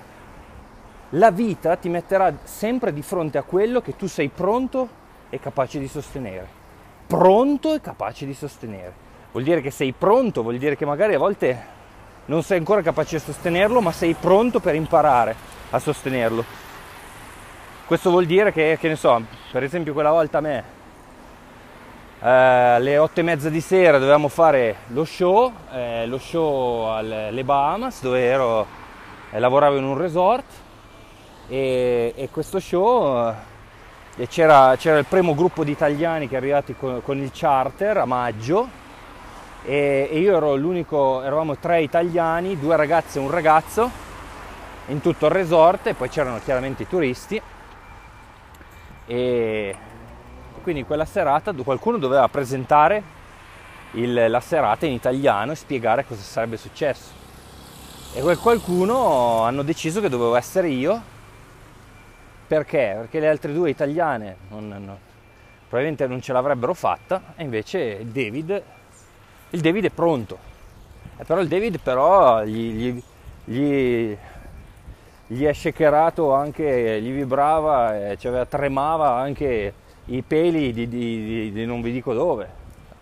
la 1.09 1.31
vita 1.31 1.75
ti 1.75 1.89
metterà 1.89 2.33
sempre 2.43 2.93
di 2.93 3.01
fronte 3.01 3.37
a 3.37 3.43
quello 3.43 3.81
che 3.81 3.95
tu 3.95 4.07
sei 4.07 4.29
pronto 4.29 4.87
e 5.29 5.39
capace 5.39 5.79
di 5.79 5.87
sostenere. 5.87 6.47
Pronto 7.07 7.73
e 7.73 7.81
capace 7.81 8.25
di 8.25 8.33
sostenere. 8.33 8.93
Vuol 9.31 9.43
dire 9.43 9.61
che 9.61 9.71
sei 9.71 9.93
pronto, 9.93 10.41
vuol 10.41 10.57
dire 10.57 10.75
che 10.75 10.85
magari 10.85 11.13
a 11.13 11.17
volte 11.17 11.79
non 12.25 12.43
sei 12.43 12.59
ancora 12.59 12.81
capace 12.81 13.17
di 13.17 13.23
sostenerlo, 13.23 13.81
ma 13.81 13.91
sei 13.91 14.13
pronto 14.13 14.59
per 14.59 14.75
imparare 14.75 15.35
a 15.71 15.79
sostenerlo. 15.79 16.43
Questo 17.85 18.09
vuol 18.09 18.25
dire 18.25 18.53
che, 18.53 18.77
che 18.79 18.87
ne 18.87 18.95
so, 18.95 19.21
per 19.51 19.63
esempio 19.63 19.91
quella 19.91 20.11
volta 20.11 20.37
a 20.37 20.41
me, 20.41 20.63
alle 22.23 22.99
otto 22.99 23.19
e 23.19 23.23
mezza 23.23 23.49
di 23.49 23.61
sera 23.61 23.97
dovevamo 23.97 24.27
fare 24.27 24.75
lo 24.87 25.05
show, 25.05 25.51
eh, 25.71 26.05
lo 26.05 26.19
show 26.19 26.85
alle 26.85 27.43
Bahamas, 27.43 28.01
dove 28.01 28.23
ero, 28.23 28.67
eh, 29.31 29.39
lavoravo 29.39 29.77
in 29.77 29.83
un 29.83 29.97
resort. 29.97 30.45
E, 31.47 32.13
e 32.15 32.29
questo 32.29 32.59
show 32.59 33.33
eh, 34.17 34.27
c'era, 34.27 34.75
c'era, 34.77 34.99
il 34.99 35.05
primo 35.05 35.33
gruppo 35.33 35.63
di 35.63 35.71
italiani 35.71 36.27
che 36.27 36.35
è 36.35 36.37
arrivati 36.37 36.75
con, 36.75 37.01
con 37.03 37.17
il 37.17 37.31
charter 37.33 37.97
a 37.97 38.05
maggio. 38.05 38.79
E, 39.63 40.07
e 40.11 40.19
io 40.19 40.37
ero 40.37 40.55
l'unico, 40.55 41.23
eravamo 41.23 41.57
tre 41.57 41.81
italiani, 41.81 42.59
due 42.59 42.75
ragazze 42.75 43.17
e 43.17 43.21
un 43.21 43.31
ragazzo 43.31 43.89
in 44.87 45.01
tutto 45.01 45.25
il 45.25 45.31
resort 45.31 45.87
e 45.87 45.93
poi 45.95 46.09
c'erano 46.09 46.39
chiaramente 46.43 46.83
i 46.83 46.87
turisti. 46.87 47.41
E 49.07 49.75
quindi 50.61 50.83
quella 50.83 51.05
serata 51.05 51.53
qualcuno 51.53 51.97
doveva 51.97 52.27
presentare 52.27 53.19
il, 53.91 54.29
la 54.29 54.39
serata 54.39 54.85
in 54.85 54.93
italiano 54.93 55.51
e 55.51 55.55
spiegare 55.55 56.05
cosa 56.05 56.21
sarebbe 56.21 56.57
successo 56.57 57.19
e 58.13 58.21
quel 58.21 58.37
qualcuno 58.37 59.43
hanno 59.43 59.63
deciso 59.63 60.01
che 60.01 60.09
dovevo 60.09 60.35
essere 60.35 60.69
io 60.69 61.01
perché? 62.47 62.95
Perché 62.97 63.19
le 63.19 63.29
altre 63.29 63.53
due 63.53 63.69
italiane 63.69 64.35
non, 64.49 64.67
non, 64.67 64.97
probabilmente 65.67 66.07
non 66.07 66.21
ce 66.21 66.33
l'avrebbero 66.33 66.73
fatta 66.73 67.33
e 67.35 67.43
invece 67.43 68.05
David 68.11 68.63
il 69.53 69.59
David 69.59 69.85
è 69.85 69.89
pronto. 69.89 70.37
Eh, 71.17 71.25
però 71.25 71.41
il 71.41 71.49
David 71.49 71.79
però 71.79 72.43
gli, 72.43 72.71
gli, 72.71 73.03
gli, 73.43 74.17
gli 75.27 75.43
è 75.43 75.53
shakerato 75.53 76.33
anche, 76.33 77.01
gli 77.01 77.11
vibrava, 77.11 78.15
cioè, 78.17 78.47
tremava 78.47 79.11
anche 79.11 79.73
i 80.11 80.21
peli 80.23 80.73
di, 80.73 80.87
di, 80.87 81.25
di, 81.25 81.51
di 81.51 81.65
non 81.65 81.81
vi 81.81 81.91
dico 81.91 82.13
dove, 82.13 82.49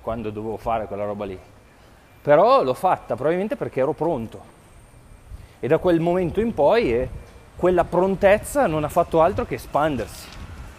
quando 0.02 0.30
dovevo 0.30 0.58
fare 0.58 0.86
quella 0.86 1.06
roba 1.06 1.26
lì. 1.26 1.40
Però 2.22 2.64
l'ho 2.64 2.74
fatta 2.74 3.16
probabilmente 3.16 3.56
perché 3.56 3.80
ero 3.80 3.94
pronto. 3.94 4.58
E 5.60 5.68
da 5.68 5.78
quel 5.78 6.00
momento 6.00 6.40
in 6.40 6.54
poi 6.54 6.94
eh, 6.94 7.10
quella 7.56 7.84
prontezza 7.84 8.68
non 8.68 8.84
ha 8.84 8.90
fatto 8.90 9.22
altro 9.22 9.46
che 9.46 9.56
espandersi 9.56 10.28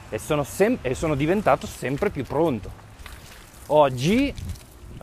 e 0.08 0.18
sono, 0.18 0.44
sem- 0.44 0.78
e 0.82 0.94
sono 0.94 1.14
diventato 1.14 1.66
sempre 1.66 2.10
più 2.10 2.24
pronto. 2.24 2.70
Oggi 3.66 4.32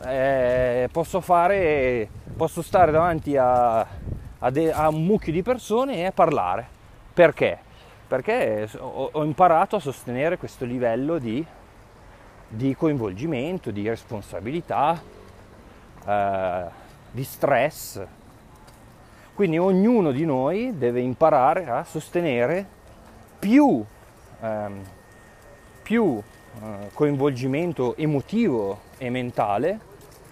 eh, 0.04 0.88
posso 0.90 1.20
fare, 1.20 2.08
posso 2.36 2.62
stare 2.62 2.90
davanti 2.90 3.36
a, 3.36 3.80
a, 4.38 4.50
de- 4.50 4.72
a, 4.72 4.88
un 4.88 5.04
mucchio 5.04 5.32
di 5.32 5.42
persone 5.42 6.06
e 6.06 6.12
parlare. 6.12 6.66
Perché? 7.12 7.66
Perché 8.08 8.66
ho, 8.78 9.22
imparato 9.22 9.76
a 9.76 9.80
sostenere 9.80 10.38
questo 10.38 10.64
livello 10.64 11.18
di, 11.18 11.44
di 12.48 12.74
coinvolgimento, 12.74 13.70
di 13.70 13.86
responsabilità, 13.86 14.98
eh, 16.06 16.64
di 17.10 17.22
stress. 17.22 18.02
Quindi 19.34 19.58
ognuno 19.58 20.10
di 20.10 20.24
noi 20.24 20.78
deve 20.78 21.00
imparare 21.00 21.66
a 21.68 21.84
sostenere 21.84 22.66
più, 23.38 23.84
ehm, 24.40 24.82
più 25.82 26.18
eh, 26.62 26.88
coinvolgimento 26.94 27.94
emotivo 27.94 28.80
e 28.96 29.10
mentale 29.10 29.80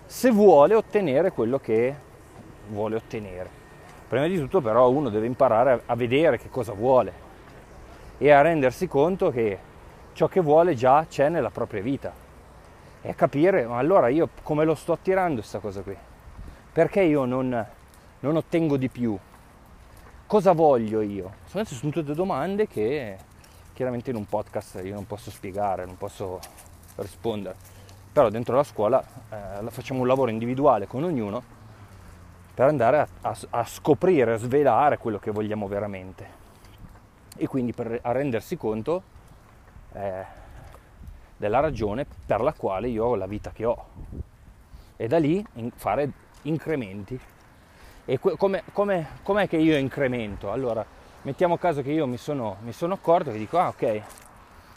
se 0.07 0.31
vuole 0.31 0.75
ottenere 0.75 1.31
quello 1.31 1.59
che 1.59 1.95
vuole 2.69 2.97
ottenere. 2.97 3.51
Prima 4.09 4.27
di 4.27 4.39
tutto 4.39 4.63
però 4.63 4.89
uno 4.89 5.11
deve 5.11 5.27
imparare 5.27 5.83
a 5.85 5.95
vedere 5.95 6.39
che 6.39 6.49
cosa 6.49 6.73
vuole 6.73 7.26
e 8.19 8.31
a 8.31 8.41
rendersi 8.41 8.89
conto 8.89 9.31
che 9.31 9.59
ciò 10.13 10.29
che 10.29 10.41
vuole 10.41 10.75
già 10.75 11.07
c'è 11.09 11.29
nella 11.29 11.51
propria 11.51 11.83
vita 11.83 12.13
e 13.03 13.15
capire, 13.15 13.67
ma 13.67 13.79
allora 13.79 14.09
io 14.09 14.29
come 14.43 14.65
lo 14.65 14.75
sto 14.75 14.93
attirando 14.93 15.37
questa 15.37 15.59
cosa 15.59 15.83
qui? 15.83 15.97
Perché 16.73 17.03
io 17.03 17.25
non, 17.25 17.67
non 18.21 18.37
ottengo 18.37 18.77
di 18.77 18.89
più? 18.89 19.17
Cosa 20.27 20.53
voglio 20.53 21.01
io? 21.03 21.35
Sono 21.45 21.65
tutte 21.65 22.15
domande 22.15 22.67
che 22.67 23.17
chiaramente 23.73 24.11
in 24.11 24.17
un 24.17 24.27
podcast 24.27 24.81
io 24.83 24.95
non 24.95 25.07
posso 25.07 25.31
spiegare, 25.31 25.85
non 25.85 25.97
posso 25.97 26.41
rispondere. 26.97 27.55
Però 28.13 28.29
dentro 28.31 28.57
la 28.57 28.65
scuola 28.65 29.05
eh, 29.31 29.71
facciamo 29.71 30.01
un 30.01 30.07
lavoro 30.07 30.31
individuale 30.31 30.87
con 30.87 31.05
ognuno 31.05 31.43
per 32.55 32.67
andare 32.67 32.99
a, 32.99 33.09
a, 33.21 33.37
a, 33.51 33.65
scoprire, 33.65 34.33
a 34.33 34.37
svelare 34.37 34.97
quello 34.99 35.19
che 35.19 35.31
vogliamo 35.31 35.69
veramente. 35.69 36.46
E 37.37 37.47
quindi 37.47 37.73
per 37.73 38.01
rendersi 38.03 38.57
conto 38.57 39.03
eh, 39.93 40.25
della 41.37 41.61
ragione 41.61 42.07
per 42.27 42.41
la 42.41 42.53
quale 42.53 42.89
io 42.89 43.05
ho 43.05 43.15
la 43.15 43.27
vita 43.27 43.51
che 43.51 43.65
ho 43.65 43.87
e 44.97 45.07
da 45.07 45.19
lì 45.19 45.45
fare 45.75 46.11
incrementi. 46.43 47.19
E 48.05 48.19
come, 48.19 48.63
come, 48.73 49.09
com'è 49.23 49.49
che 49.49 49.57
io 49.57 49.77
incremento? 49.77 50.51
Allora, 50.51 50.85
mettiamo 51.23 51.59
caso 51.59 51.83
che 51.83 51.91
io 51.91 52.07
mi 52.07 52.17
sono, 52.17 52.57
mi 52.63 52.73
sono 52.73 52.95
accorto 52.95 53.31
che 53.31 53.39
dico, 53.39 53.59
ah 53.59 53.69
ok, 53.69 54.03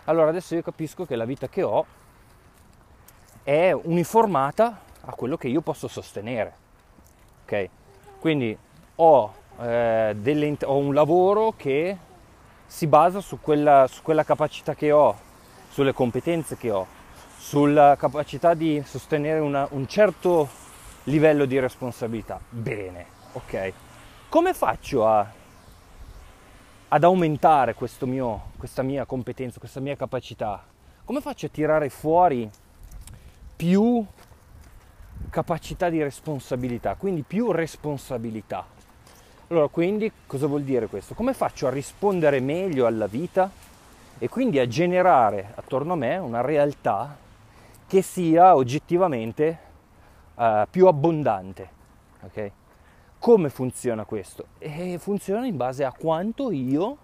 allora 0.06 0.30
adesso 0.30 0.56
io 0.56 0.62
capisco 0.62 1.06
che 1.06 1.16
la 1.16 1.26
vita 1.26 1.48
che 1.48 1.64
ho 1.64 1.86
è 3.44 3.72
uniformata 3.72 4.82
a 5.02 5.14
quello 5.14 5.38
che 5.38 5.48
io 5.48 5.62
posso 5.62 5.88
sostenere. 5.88 6.54
Ok? 7.44 7.70
Quindi 8.20 8.58
ho, 8.96 9.34
eh, 9.60 10.16
delle, 10.20 10.58
ho 10.64 10.78
un 10.78 10.94
lavoro 10.94 11.54
che 11.56 11.98
si 12.70 12.86
basa 12.86 13.20
su 13.20 13.40
quella, 13.42 13.88
su 13.90 14.04
quella 14.04 14.24
capacità 14.24 14.76
che 14.76 14.92
ho 14.92 15.28
sulle 15.70 15.94
competenze 15.94 16.56
che 16.56 16.72
ho, 16.72 16.86
sulla 17.38 17.96
capacità 17.98 18.54
di 18.54 18.82
sostenere 18.86 19.40
una, 19.40 19.68
un 19.72 19.88
certo 19.88 20.48
livello 21.06 21.46
di 21.46 21.60
responsabilità. 21.60 22.40
Bene, 22.48 23.06
ok. 23.34 23.74
Come 24.30 24.54
faccio 24.54 25.08
a, 25.08 25.26
ad 26.90 27.04
aumentare 27.04 27.76
mio, 28.02 28.52
questa 28.58 28.84
mia 28.84 29.06
competenza, 29.06 29.60
questa 29.60 29.80
mia 29.80 29.96
capacità? 29.96 30.64
Come 31.04 31.22
faccio 31.22 31.48
a 31.48 31.50
tirare 31.50 31.90
fuori 31.90 32.50
più 33.56 34.06
capacità 35.30 35.90
di 35.90 36.02
responsabilità, 36.04 36.96
quindi 36.96 37.24
più 37.24 37.52
responsabilità? 37.52 38.66
Allora, 39.50 39.68
quindi 39.68 40.12
cosa 40.28 40.48
vuol 40.48 40.64
dire 40.64 40.88
questo? 40.88 41.14
Come 41.14 41.34
faccio 41.34 41.68
a 41.68 41.70
rispondere 41.70 42.40
meglio 42.40 42.86
alla 42.86 43.08
vita? 43.08 43.52
e 44.22 44.28
quindi 44.28 44.60
a 44.60 44.68
generare 44.68 45.54
attorno 45.56 45.94
a 45.94 45.96
me 45.96 46.18
una 46.18 46.42
realtà 46.42 47.18
che 47.88 48.02
sia 48.02 48.56
oggettivamente 48.56 49.60
uh, 50.36 50.64
più 50.70 50.88
abbondante. 50.88 51.70
Okay? 52.26 52.52
Come 53.18 53.50
funziona 53.50 54.04
questo? 54.04 54.48
E 54.60 54.98
funziona 55.00 55.46
in 55.46 55.56
base 55.56 55.86
a 55.86 55.94
quanto 55.98 56.52
io 56.52 56.98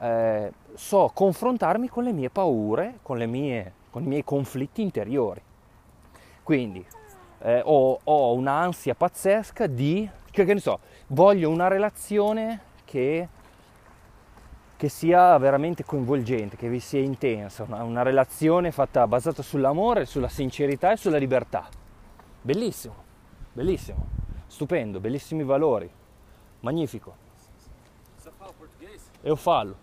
eh, 0.00 0.52
so 0.74 1.10
confrontarmi 1.12 1.88
con 1.88 2.04
le 2.04 2.12
mie 2.12 2.30
paure, 2.30 2.98
con, 3.02 3.16
le 3.16 3.26
mie, 3.26 3.72
con 3.90 4.02
i 4.02 4.06
miei 4.06 4.24
conflitti 4.24 4.82
interiori. 4.82 5.40
Quindi 6.42 6.84
eh, 7.40 7.62
ho, 7.64 7.98
ho 8.02 8.32
un'ansia 8.34 8.94
pazzesca 8.94 9.66
di, 9.66 10.08
che, 10.38 10.44
che 10.44 10.54
ne 10.54 10.60
so, 10.60 10.78
voglio 11.08 11.50
una 11.50 11.68
relazione 11.68 12.60
che 12.84 13.28
che 14.78 14.88
sia 14.88 15.36
veramente 15.38 15.84
coinvolgente, 15.84 16.56
che 16.56 16.68
vi 16.68 16.78
sia 16.78 17.00
intensa, 17.00 17.64
una, 17.64 17.82
una 17.82 18.02
relazione 18.02 18.70
fatta 18.70 19.08
basata 19.08 19.42
sull'amore, 19.42 20.04
sulla 20.04 20.28
sincerità 20.28 20.92
e 20.92 20.96
sulla 20.96 21.16
libertà. 21.16 21.66
Bellissimo, 22.40 22.94
bellissimo, 23.52 24.06
stupendo, 24.46 25.00
bellissimi 25.00 25.42
valori, 25.42 25.90
magnifico. 26.60 27.16
Você 28.16 28.30
fala 28.38 28.52
português? 28.52 29.10
Eu 29.24 29.34
falo. 29.34 29.74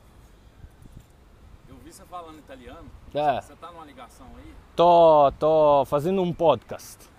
Eu 1.67 1.75
vi 1.83 1.91
você 1.91 2.05
falando 2.05 2.37
italiano. 2.37 2.89
É. 3.13 3.41
Você 3.41 3.53
tá 3.55 3.71
numa 3.73 3.83
ligação 3.83 4.27
aí? 4.37 4.53
Tô, 4.77 5.29
tô 5.37 5.83
facendo 5.83 6.21
un 6.21 6.33
podcast. 6.33 7.09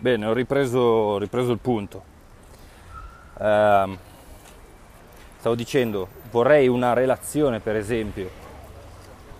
Bene, 0.00 0.26
ho 0.26 0.32
ripreso, 0.32 0.78
ho 0.78 1.18
ripreso 1.18 1.50
il 1.50 1.58
punto. 1.58 2.02
Ehm, 3.40 3.98
stavo 5.38 5.56
dicendo, 5.56 6.06
vorrei 6.30 6.68
una 6.68 6.92
relazione 6.92 7.58
per 7.58 7.74
esempio 7.74 8.30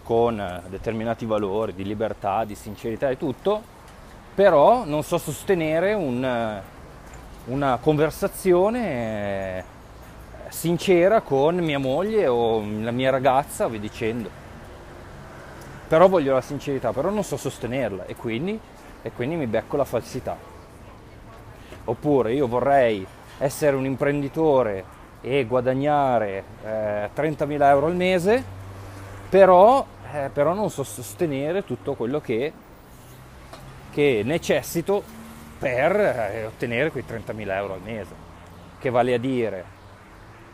con 0.03 0.40
eh, 0.40 0.62
determinati 0.68 1.27
valori 1.27 1.75
di 1.75 1.85
libertà, 1.85 2.42
di 2.42 2.57
sincerità 2.57 3.09
e 3.09 3.16
tutto, 3.16 3.62
però 4.35 4.85
non 4.85 5.05
so 5.05 5.16
sostenere 5.16 5.94
un, 5.94 6.25
eh, 6.25 6.62
una 7.44 7.79
conversazione 7.81 9.59
eh, 9.59 9.64
sincera 10.49 11.21
con 11.21 11.55
mia 11.59 11.79
moglie 11.79 12.27
o 12.27 12.59
la 12.81 12.90
mia 12.90 13.11
ragazza, 13.11 13.68
vi 13.68 13.79
dicendo. 13.79 14.29
Però 15.87 16.09
voglio 16.09 16.35
la 16.35 16.40
sincerità, 16.40 16.92
però 16.92 17.11
non 17.11 17.23
so 17.23 17.37
sostenerla 17.37 18.07
e 18.07 18.16
quindi, 18.16 18.59
e 19.09 19.12
quindi 19.12 19.37
mi 19.37 19.47
becco 19.47 19.77
la 19.77 19.85
falsità. 19.85 20.37
Oppure 21.85 22.35
io 22.35 22.47
vorrei 22.47 23.07
essere 23.38 23.75
un 23.75 23.87
imprenditore 23.87 24.97
e 25.21 25.44
guadagnare 25.47 26.44
eh, 26.64 27.11
30.000 27.14 27.62
euro 27.62 27.87
al 27.87 27.97
mese, 27.97 28.44
però, 29.29 29.85
eh, 30.12 30.31
però, 30.33 30.53
non 30.55 30.71
so 30.71 30.83
sostenere 30.83 31.64
tutto 31.64 31.94
quello 31.94 32.21
che, 32.21 32.53
che 33.90 34.23
necessito 34.25 35.03
per 35.59 35.97
eh, 35.97 36.44
ottenere 36.47 36.90
quei 36.90 37.05
30.000 37.09 37.51
euro 37.53 37.75
al 37.75 37.83
mese, 37.83 38.14
che 38.79 38.90
vale 38.90 39.14
a 39.14 39.18
dire 39.18 39.77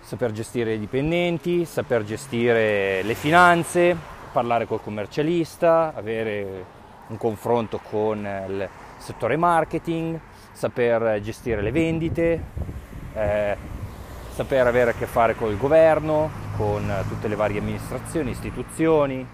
saper 0.00 0.32
gestire 0.32 0.74
i 0.74 0.78
dipendenti, 0.78 1.64
saper 1.64 2.04
gestire 2.04 3.02
le 3.02 3.14
finanze, 3.14 3.96
parlare 4.32 4.66
col 4.66 4.82
commercialista, 4.82 5.92
avere 5.94 6.82
un 7.08 7.16
confronto 7.16 7.78
con 7.78 8.18
il 8.48 8.68
settore 8.98 9.36
marketing, 9.36 10.18
saper 10.52 11.20
gestire 11.20 11.60
le 11.60 11.70
vendite, 11.70 12.42
eh, 13.14 13.56
saper 14.30 14.66
avere 14.66 14.90
a 14.90 14.94
che 14.94 15.06
fare 15.06 15.34
col 15.34 15.56
governo, 15.56 16.30
con 16.56 16.90
tutte 17.08 17.28
le 17.28 17.36
varie 17.36 17.60
amministrazioni, 17.60 18.30
istituzioni. 18.30 19.26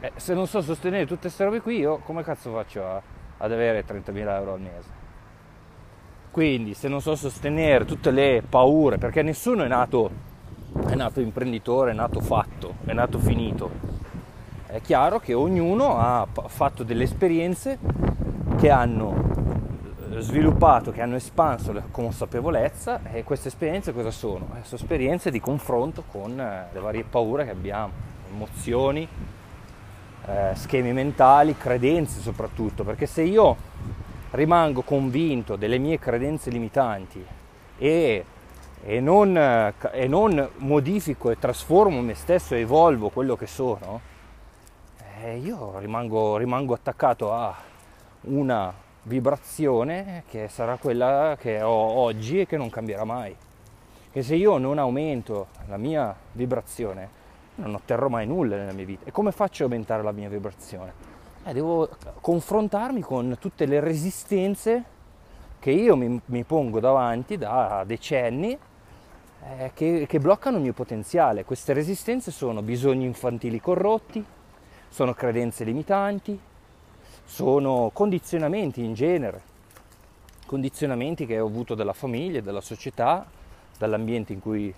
Eh, 0.00 0.12
se 0.16 0.34
non 0.34 0.46
so 0.46 0.60
sostenere 0.60 1.04
tutte 1.06 1.22
queste 1.22 1.44
robe 1.44 1.60
qui, 1.60 1.78
io 1.78 1.98
come 1.98 2.22
cazzo 2.22 2.52
faccio 2.52 2.86
a, 2.86 3.00
ad 3.38 3.52
avere 3.52 3.84
30.000 3.84 4.16
euro 4.36 4.52
al 4.54 4.60
mese? 4.60 5.00
Quindi 6.30 6.72
se 6.72 6.88
non 6.88 7.02
so 7.02 7.14
sostenere 7.14 7.84
tutte 7.84 8.10
le 8.10 8.42
paure, 8.48 8.96
perché 8.96 9.22
nessuno 9.22 9.64
è 9.64 9.68
nato, 9.68 10.10
è 10.88 10.94
nato 10.94 11.20
imprenditore, 11.20 11.90
è 11.90 11.94
nato 11.94 12.20
fatto, 12.20 12.76
è 12.86 12.92
nato 12.94 13.18
finito. 13.18 13.91
È 14.72 14.80
chiaro 14.80 15.20
che 15.20 15.34
ognuno 15.34 15.98
ha 15.98 16.26
fatto 16.46 16.82
delle 16.82 17.04
esperienze 17.04 17.78
che 18.56 18.70
hanno 18.70 19.14
sviluppato, 20.16 20.92
che 20.92 21.02
hanno 21.02 21.16
espanso 21.16 21.72
la 21.72 21.82
consapevolezza 21.90 23.02
e 23.12 23.22
queste 23.22 23.48
esperienze 23.48 23.92
cosa 23.92 24.10
sono? 24.10 24.46
Eh, 24.54 24.64
sono 24.64 24.80
esperienze 24.80 25.30
di 25.30 25.40
confronto 25.40 26.04
con 26.10 26.40
eh, 26.40 26.68
le 26.72 26.80
varie 26.80 27.04
paure 27.04 27.44
che 27.44 27.50
abbiamo, 27.50 27.92
emozioni, 28.32 29.06
eh, 30.24 30.52
schemi 30.54 30.94
mentali, 30.94 31.54
credenze 31.54 32.22
soprattutto, 32.22 32.82
perché 32.82 33.04
se 33.04 33.20
io 33.20 33.54
rimango 34.30 34.80
convinto 34.80 35.56
delle 35.56 35.76
mie 35.76 35.98
credenze 35.98 36.48
limitanti 36.48 37.22
e, 37.76 38.24
e, 38.82 39.00
non, 39.00 39.36
e 39.36 40.08
non 40.08 40.48
modifico 40.56 41.28
e 41.28 41.38
trasformo 41.38 42.00
me 42.00 42.14
stesso 42.14 42.54
e 42.54 42.60
evolvo 42.60 43.10
quello 43.10 43.36
che 43.36 43.46
sono, 43.46 44.11
eh, 45.22 45.36
io 45.36 45.78
rimango, 45.78 46.36
rimango 46.36 46.74
attaccato 46.74 47.32
a 47.32 47.54
una 48.22 48.74
vibrazione 49.04 50.24
che 50.28 50.48
sarà 50.48 50.76
quella 50.76 51.36
che 51.38 51.62
ho 51.62 51.70
oggi 51.70 52.40
e 52.40 52.46
che 52.46 52.56
non 52.56 52.68
cambierà 52.70 53.04
mai. 53.04 53.34
Che 54.10 54.22
se 54.22 54.34
io 54.34 54.58
non 54.58 54.78
aumento 54.78 55.48
la 55.68 55.76
mia 55.76 56.14
vibrazione, 56.32 57.20
non 57.56 57.74
otterrò 57.74 58.08
mai 58.08 58.26
nulla 58.26 58.56
nella 58.56 58.72
mia 58.72 58.84
vita. 58.84 59.06
E 59.06 59.12
come 59.12 59.30
faccio 59.30 59.64
ad 59.64 59.70
aumentare 59.70 60.02
la 60.02 60.12
mia 60.12 60.28
vibrazione? 60.28 60.92
Eh, 61.44 61.52
devo 61.52 61.88
confrontarmi 62.20 63.00
con 63.00 63.36
tutte 63.38 63.64
le 63.66 63.80
resistenze 63.80 64.84
che 65.58 65.70
io 65.70 65.96
mi, 65.96 66.20
mi 66.26 66.42
pongo 66.42 66.80
davanti 66.80 67.38
da 67.38 67.84
decenni 67.86 68.58
eh, 69.58 69.70
che, 69.72 70.06
che 70.08 70.18
bloccano 70.18 70.56
il 70.56 70.62
mio 70.64 70.72
potenziale. 70.72 71.44
Queste 71.44 71.72
resistenze 71.72 72.32
sono 72.32 72.60
bisogni 72.60 73.04
infantili 73.04 73.60
corrotti, 73.60 74.24
sono 74.92 75.14
credenze 75.14 75.64
limitanti, 75.64 76.38
sono 77.24 77.90
condizionamenti 77.94 78.84
in 78.84 78.92
genere, 78.92 79.40
condizionamenti 80.44 81.24
che 81.24 81.40
ho 81.40 81.46
avuto 81.46 81.74
dalla 81.74 81.94
famiglia, 81.94 82.42
dalla 82.42 82.60
società, 82.60 83.24
dall'ambiente 83.78 84.34
in 84.34 84.40
cui, 84.40 84.72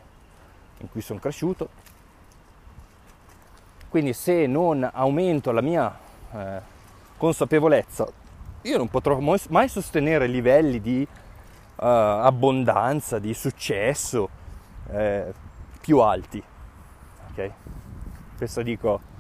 in 0.79 0.88
cui 0.88 1.00
sono 1.00 1.18
cresciuto. 1.18 1.68
Quindi 3.88 4.12
se 4.12 4.46
non 4.46 4.88
aumento 4.92 5.50
la 5.50 5.61
mia 5.61 5.98
eh, 6.33 6.61
consapevolezza, 7.16 8.07
io 8.62 8.79
non 8.79 8.88
potrò 8.88 9.18
mai 9.18 9.68
sostenere 9.68 10.29
livelli 10.29 10.81
di 10.81 11.07
uh, 11.07 11.85
abbondanza, 11.85 13.18
di 13.18 13.35
successo 13.35 14.29
eh, 14.90 15.35
più 15.81 15.98
alti. 15.98 16.42
Okay? 17.33 17.53
Questo 18.37 18.62
dico 18.62 19.12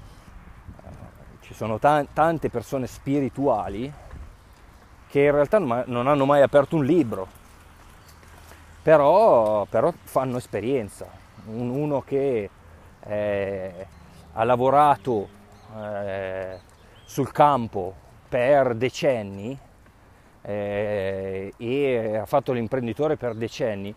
ci 1.54 1.60
sono 1.60 1.78
t- 1.78 2.08
tante 2.12 2.50
persone 2.50 2.88
spirituali 2.88 3.90
che 5.06 5.20
in 5.20 5.30
realtà 5.30 5.58
non 5.58 6.08
hanno 6.08 6.24
mai 6.26 6.42
aperto 6.42 6.74
un 6.74 6.84
libro, 6.84 7.28
però, 8.82 9.64
però 9.66 9.92
fanno 10.02 10.38
esperienza. 10.38 11.06
Un, 11.46 11.70
uno 11.70 12.00
che 12.00 12.50
eh, 13.00 13.86
ha 14.32 14.42
lavorato 14.42 15.28
eh, 15.76 16.58
sul 17.04 17.30
campo 17.30 17.94
per 18.28 18.74
decenni 18.74 19.56
eh, 20.42 21.54
e 21.56 22.16
ha 22.16 22.26
fatto 22.26 22.50
l'imprenditore 22.50 23.16
per 23.16 23.34
decenni, 23.34 23.94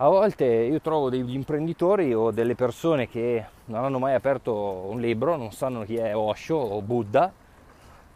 a 0.00 0.08
volte 0.08 0.44
io 0.44 0.80
trovo 0.80 1.10
degli 1.10 1.34
imprenditori 1.34 2.14
o 2.14 2.30
delle 2.30 2.54
persone 2.54 3.08
che 3.08 3.44
non 3.64 3.84
hanno 3.84 3.98
mai 3.98 4.14
aperto 4.14 4.54
un 4.54 5.00
libro, 5.00 5.36
non 5.36 5.50
sanno 5.50 5.82
chi 5.82 5.96
è 5.96 6.16
Osho 6.16 6.54
o 6.54 6.80
Buddha, 6.82 7.32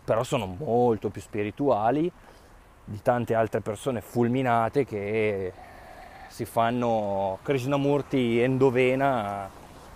però 0.04 0.22
sono 0.22 0.46
molto 0.46 1.08
più 1.08 1.20
spirituali 1.20 2.10
di 2.84 3.02
tante 3.02 3.34
altre 3.34 3.60
persone 3.60 4.00
fulminate 4.00 4.84
che 4.84 5.52
si 6.28 6.44
fanno 6.44 7.38
Krishnamurti 7.42 8.40
endovena 8.40 9.50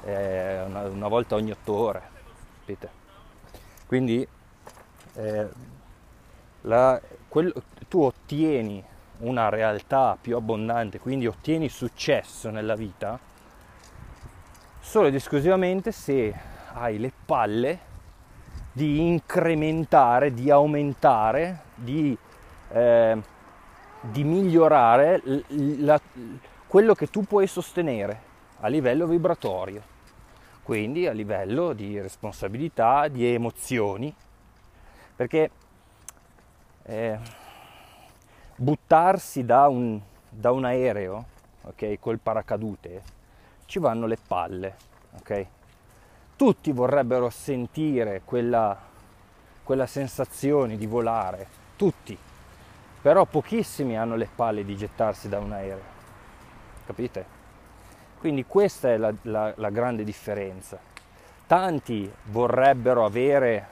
eh, 0.04 0.62
una, 0.62 0.82
una, 0.88 1.08
volta 1.08 1.36
ogni 1.36 1.52
otto 1.52 1.72
ore. 1.72 2.02
Capite? 2.60 2.90
Quindi 3.86 4.26
eh, 5.14 5.48
la, 6.62 7.00
quello, 7.28 7.52
tu 7.88 8.02
ottieni 8.02 8.82
una 9.18 9.48
realtà 9.48 10.16
più 10.20 10.36
abbondante, 10.36 10.98
quindi 10.98 11.26
ottieni 11.26 11.68
successo 11.68 12.50
nella 12.50 12.74
vita, 12.74 13.18
solo 14.80 15.08
ed 15.08 15.14
esclusivamente 15.14 15.92
se 15.92 16.34
hai 16.74 16.98
le 16.98 17.12
palle 17.24 17.94
di 18.72 19.06
incrementare, 19.06 20.34
di 20.34 20.50
aumentare, 20.50 21.62
di, 21.74 22.16
eh, 22.68 23.22
di 24.00 24.24
migliorare 24.24 25.22
la, 25.78 25.98
quello 26.66 26.94
che 26.94 27.08
tu 27.08 27.22
puoi 27.22 27.46
sostenere 27.46 28.20
a 28.60 28.68
livello 28.68 29.06
vibratorio, 29.06 29.82
quindi 30.62 31.06
a 31.06 31.12
livello 31.12 31.72
di 31.72 31.98
responsabilità, 32.00 33.08
di 33.08 33.26
emozioni, 33.32 34.14
perché 35.16 35.50
eh, 36.82 37.18
buttarsi 38.56 39.44
da 39.44 39.68
un, 39.68 40.00
da 40.28 40.50
un 40.50 40.64
aereo, 40.64 41.24
ok, 41.62 41.98
col 42.00 42.18
paracadute, 42.18 43.02
ci 43.66 43.78
vanno 43.78 44.06
le 44.06 44.16
palle, 44.26 44.74
ok? 45.18 45.46
Tutti 46.36 46.72
vorrebbero 46.72 47.30
sentire 47.30 48.22
quella, 48.24 48.76
quella 49.62 49.86
sensazione 49.86 50.76
di 50.76 50.86
volare, 50.86 51.46
tutti, 51.76 52.16
però 53.02 53.24
pochissimi 53.24 53.96
hanno 53.96 54.16
le 54.16 54.28
palle 54.34 54.64
di 54.64 54.76
gettarsi 54.76 55.28
da 55.28 55.38
un 55.38 55.52
aereo, 55.52 55.84
capite? 56.86 57.34
Quindi 58.18 58.44
questa 58.46 58.90
è 58.90 58.96
la, 58.96 59.12
la, 59.22 59.52
la 59.56 59.70
grande 59.70 60.02
differenza. 60.02 60.78
Tanti 61.46 62.10
vorrebbero 62.24 63.04
avere 63.04 63.68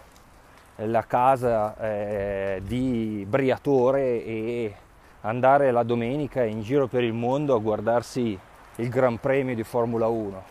la 0.77 1.05
casa 1.07 1.77
eh, 1.79 2.63
di 2.65 3.25
Briatore 3.29 4.25
e 4.25 4.75
andare 5.21 5.71
la 5.71 5.83
domenica 5.83 6.43
in 6.43 6.63
giro 6.63 6.87
per 6.87 7.03
il 7.03 7.13
mondo 7.13 7.55
a 7.55 7.61
guardarsi 7.61 8.39
il 8.77 8.89
Gran 8.89 9.19
Premio 9.19 9.55
di 9.55 9.63
Formula 9.63 10.09
1. 10.09 10.45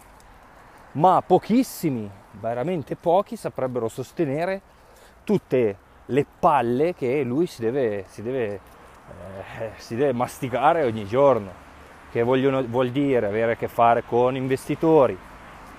Ma 0.94 1.22
pochissimi, 1.26 2.10
veramente 2.32 2.96
pochi, 2.96 3.36
saprebbero 3.36 3.88
sostenere 3.88 4.62
tutte 5.24 5.78
le 6.06 6.26
palle 6.40 6.94
che 6.94 7.24
lui 7.24 7.48
si 7.48 7.62
deve, 7.62 8.06
si 8.08 8.22
deve, 8.22 8.60
eh, 9.60 9.72
si 9.78 9.96
deve 9.96 10.14
masticare 10.14 10.84
ogni 10.84 11.06
giorno, 11.06 11.62
che 12.12 12.24
vogliono, 12.24 12.64
vuol 12.64 12.90
dire 12.92 13.26
avere 13.26 13.54
a 13.54 13.56
che 13.56 13.68
fare 13.68 14.04
con 14.06 14.36
investitori, 14.36 15.18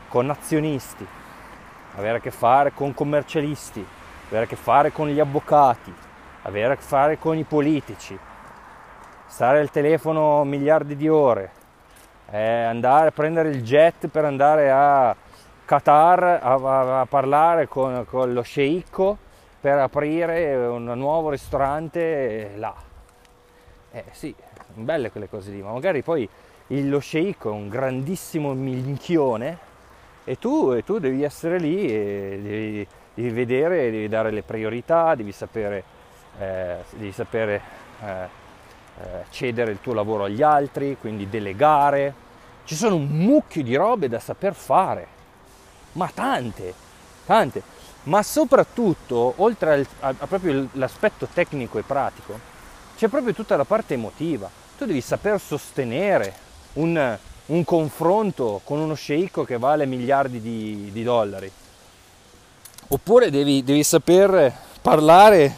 con 0.08 0.28
azionisti, 0.30 1.06
avere 1.96 2.18
a 2.18 2.20
che 2.20 2.30
fare 2.30 2.72
con 2.72 2.92
commercialisti, 2.92 3.86
avere 4.28 4.44
a 4.44 4.48
che 4.48 4.56
fare 4.56 4.92
con 4.92 5.08
gli 5.08 5.20
avvocati, 5.20 5.92
avere 6.42 6.74
a 6.74 6.76
che 6.76 6.82
fare 6.82 7.18
con 7.18 7.36
i 7.36 7.44
politici, 7.44 8.18
stare 9.26 9.60
al 9.60 9.70
telefono 9.70 10.44
miliardi 10.44 10.96
di 10.96 11.08
ore, 11.08 11.50
eh, 12.30 12.62
andare 12.62 13.08
a 13.08 13.12
prendere 13.12 13.50
il 13.50 13.62
jet 13.62 14.08
per 14.08 14.24
andare 14.24 14.70
a 14.70 15.14
Qatar 15.64 16.22
a, 16.22 16.54
a, 16.54 17.00
a 17.00 17.06
parlare 17.06 17.68
con, 17.68 18.04
con, 18.06 18.32
lo 18.32 18.42
sceicco 18.42 19.16
per 19.60 19.78
aprire 19.78 20.54
un 20.56 20.84
nuovo 20.84 21.30
ristorante 21.30 22.52
là. 22.56 22.74
Eh 23.90 24.04
sì, 24.10 24.34
belle 24.74 25.10
quelle 25.10 25.28
cose 25.28 25.50
lì, 25.50 25.62
ma 25.62 25.72
magari 25.72 26.02
poi 26.02 26.28
lo 26.66 26.98
sceicco 26.98 27.50
è 27.50 27.52
un 27.52 27.68
grandissimo 27.68 28.52
minchione 28.52 29.72
e 30.24 30.38
tu, 30.38 30.72
e 30.72 30.82
tu 30.82 30.98
devi 30.98 31.22
essere 31.22 31.58
lì 31.58 31.86
e 31.86 32.40
devi, 32.42 32.86
devi 33.14 33.30
vedere, 33.30 33.90
devi 33.90 34.08
dare 34.08 34.30
le 34.30 34.42
priorità, 34.42 35.14
devi 35.14 35.32
sapere, 35.32 35.84
eh, 36.38 36.76
devi 36.90 37.12
sapere 37.12 37.60
eh, 38.02 38.12
eh, 39.00 39.24
cedere 39.30 39.70
il 39.70 39.78
tuo 39.80 39.94
lavoro 39.94 40.24
agli 40.24 40.42
altri, 40.42 40.96
quindi 41.00 41.28
delegare. 41.28 42.22
Ci 42.64 42.74
sono 42.74 42.96
un 42.96 43.06
mucchio 43.06 43.62
di 43.62 43.74
robe 43.76 44.08
da 44.08 44.18
saper 44.18 44.54
fare, 44.54 45.06
ma 45.92 46.10
tante, 46.12 46.74
tante. 47.24 47.62
Ma 48.04 48.22
soprattutto, 48.22 49.34
oltre 49.36 49.72
al, 49.72 49.86
a, 50.00 50.14
a 50.18 50.26
proprio 50.26 50.68
l'aspetto 50.72 51.26
tecnico 51.32 51.78
e 51.78 51.82
pratico, 51.82 52.52
c'è 52.96 53.08
proprio 53.08 53.32
tutta 53.32 53.56
la 53.56 53.64
parte 53.64 53.94
emotiva. 53.94 54.50
Tu 54.76 54.86
devi 54.86 55.00
saper 55.00 55.40
sostenere 55.40 56.34
un, 56.74 57.16
un 57.46 57.64
confronto 57.64 58.60
con 58.64 58.80
uno 58.80 58.94
sceicco 58.94 59.44
che 59.44 59.56
vale 59.56 59.86
miliardi 59.86 60.40
di, 60.40 60.90
di 60.92 61.02
dollari 61.02 61.50
oppure 62.88 63.30
devi, 63.30 63.62
devi 63.62 63.82
saper 63.82 64.52
parlare 64.80 65.56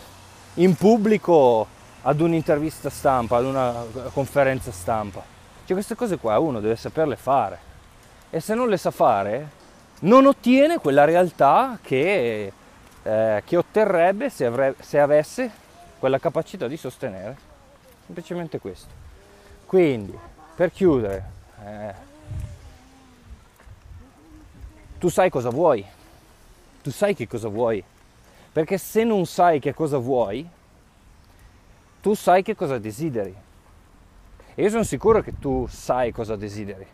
in 0.55 0.75
pubblico 0.75 1.67
ad 2.03 2.21
un'intervista 2.21 2.89
stampa, 2.89 3.37
ad 3.39 3.45
una 3.45 3.85
conferenza 4.13 4.71
stampa. 4.71 5.23
Cioè 5.65 5.75
queste 5.75 5.97
cose 5.97 6.19
qua 6.19 6.39
uno 6.39 6.61
deve 6.61 6.77
saperle 6.77 7.17
fare 7.17 7.59
e 8.31 8.41
se 8.41 8.55
non 8.55 8.69
le 8.69 8.77
sa 8.77 8.91
fare 8.91 9.51
non 10.01 10.27
ottiene 10.27 10.79
quella 10.79 11.05
realtà 11.05 11.79
che, 11.83 12.53
eh, 13.03 13.43
che 13.45 13.57
otterrebbe 13.57 14.31
se, 14.31 14.47
avrebbe, 14.47 14.83
se 14.83 15.01
avesse 15.01 15.51
quella 15.99 16.19
capacità 16.19 16.69
di 16.69 16.77
sostenere. 16.77 17.37
semplicemente 18.05 18.61
questo. 18.61 19.05
Quindi, 19.67 20.17
per 20.55 20.71
chiudere, 20.71 21.31
eh, 21.65 21.95
tu 24.99 25.09
sai 25.09 25.29
cosa 25.29 25.51
vuoi, 25.51 25.85
tu 26.87 26.93
sai 26.93 27.17
che 27.17 27.27
cosa 27.27 27.49
vuoi, 27.49 27.83
perché 28.53 28.79
se 28.79 29.03
non 29.03 29.27
sai 29.27 29.59
che 29.59 29.75
cosa 29.75 29.99
vuoi, 29.99 30.49
tu 32.01 32.15
sai 32.15 32.45
che 32.45 32.55
cosa 32.55 32.79
desideri. 32.79 33.35
E 34.55 34.63
io 34.63 34.71
sono 34.71 34.85
sicuro 34.85 35.21
che 35.21 35.37
tu 35.37 35.67
sai 35.69 36.13
cosa 36.13 36.37
desideri. 36.37 36.87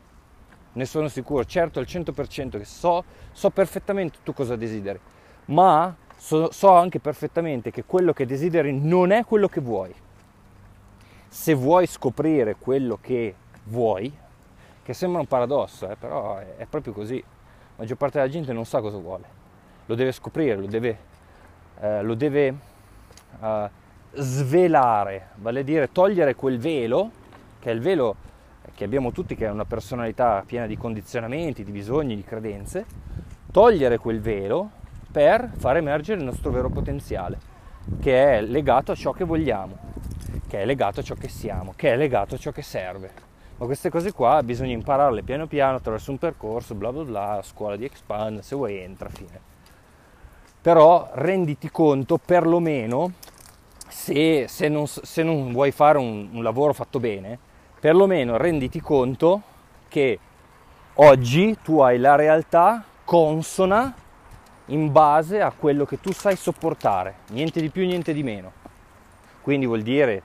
Ne 0.72 0.84
sono 0.86 1.08
sicuro, 1.08 1.44
certo 1.44 1.78
al 1.78 1.84
100% 1.86 2.56
che 2.56 2.64
so, 2.64 3.04
so 3.32 3.50
perfettamente 3.50 4.20
tu 4.22 4.32
cosa 4.32 4.56
desideri, 4.56 4.98
ma 5.46 5.94
so, 6.16 6.50
so 6.50 6.70
anche 6.70 6.98
perfettamente 6.98 7.70
che 7.70 7.84
quello 7.84 8.14
che 8.14 8.24
desideri 8.24 8.72
non 8.72 9.10
è 9.10 9.26
quello 9.26 9.46
che 9.46 9.60
vuoi. 9.60 9.94
Se 11.28 11.52
vuoi 11.52 11.86
scoprire 11.86 12.56
quello 12.56 12.98
che 12.98 13.34
vuoi, 13.64 14.10
che 14.82 14.94
sembra 14.94 15.20
un 15.20 15.26
paradosso, 15.26 15.86
eh, 15.90 15.96
però 15.96 16.38
è, 16.38 16.56
è 16.56 16.64
proprio 16.64 16.94
così, 16.94 17.18
la 17.20 17.26
maggior 17.76 17.98
parte 17.98 18.16
della 18.18 18.30
gente 18.30 18.54
non 18.54 18.64
sa 18.64 18.80
cosa 18.80 18.96
vuole, 18.96 19.40
lo 19.86 19.94
deve 19.94 20.12
scoprire, 20.12 20.56
lo 20.56 20.66
deve, 20.66 20.98
eh, 21.80 22.02
lo 22.02 22.14
deve 22.14 22.54
uh, 23.40 23.68
svelare, 24.14 25.28
vale 25.36 25.60
a 25.60 25.62
dire 25.62 25.90
togliere 25.90 26.34
quel 26.34 26.58
velo, 26.58 27.10
che 27.58 27.70
è 27.70 27.72
il 27.72 27.80
velo 27.80 28.16
che 28.74 28.84
abbiamo 28.84 29.12
tutti, 29.12 29.34
che 29.34 29.46
è 29.46 29.50
una 29.50 29.64
personalità 29.64 30.42
piena 30.46 30.66
di 30.66 30.76
condizionamenti, 30.76 31.64
di 31.64 31.72
bisogni, 31.72 32.16
di 32.16 32.24
credenze, 32.24 32.84
togliere 33.50 33.98
quel 33.98 34.20
velo 34.20 34.70
per 35.10 35.50
far 35.56 35.76
emergere 35.76 36.20
il 36.20 36.24
nostro 36.24 36.50
vero 36.50 36.70
potenziale, 36.70 37.38
che 38.00 38.38
è 38.38 38.40
legato 38.40 38.92
a 38.92 38.94
ciò 38.94 39.12
che 39.12 39.24
vogliamo, 39.24 39.76
che 40.48 40.62
è 40.62 40.64
legato 40.64 41.00
a 41.00 41.02
ciò 41.02 41.14
che 41.14 41.28
siamo, 41.28 41.74
che 41.76 41.92
è 41.92 41.96
legato 41.96 42.34
a 42.34 42.38
ciò 42.38 42.50
che 42.50 42.62
serve. 42.62 43.10
Ma 43.58 43.66
queste 43.66 43.90
cose 43.90 44.12
qua 44.12 44.42
bisogna 44.42 44.72
impararle 44.72 45.22
piano 45.22 45.46
piano 45.46 45.76
attraverso 45.76 46.10
un 46.10 46.18
percorso, 46.18 46.74
bla 46.74 46.90
bla 46.92 47.04
bla, 47.04 47.40
scuola 47.42 47.76
di 47.76 47.84
expand, 47.84 48.40
se 48.40 48.56
vuoi 48.56 48.78
entra, 48.78 49.08
fine. 49.08 49.51
Però 50.62 51.10
renditi 51.14 51.70
conto 51.70 52.18
perlomeno 52.24 53.14
se, 53.88 54.46
se, 54.48 54.68
non, 54.68 54.86
se 54.86 55.24
non, 55.24 55.50
vuoi 55.50 55.72
fare 55.72 55.98
un, 55.98 56.28
un 56.32 56.42
lavoro 56.42 56.72
fatto 56.72 57.00
bene, 57.00 57.36
perlomeno 57.80 58.36
renditi 58.36 58.80
conto 58.80 59.42
che 59.88 60.18
oggi 60.94 61.58
tu 61.62 61.80
hai 61.80 61.98
la 61.98 62.14
realtà 62.14 62.84
consona 63.04 63.92
in 64.66 64.92
base 64.92 65.40
a 65.40 65.50
quello 65.50 65.84
che 65.84 66.00
tu 66.00 66.12
sai 66.12 66.36
sopportare, 66.36 67.16
niente 67.30 67.60
di 67.60 67.68
più, 67.68 67.84
niente 67.84 68.12
di 68.12 68.22
meno. 68.22 68.52
Quindi 69.42 69.66
vuol 69.66 69.82
dire 69.82 70.22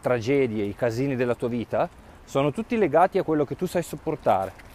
tragedie, 0.00 0.64
i 0.64 0.74
casini 0.74 1.14
della 1.14 1.34
tua 1.34 1.48
vita 1.48 1.88
sono 2.24 2.52
tutti 2.52 2.78
legati 2.78 3.18
a 3.18 3.22
quello 3.22 3.44
che 3.44 3.54
tu 3.54 3.66
sai 3.66 3.82
sopportare. 3.82 4.66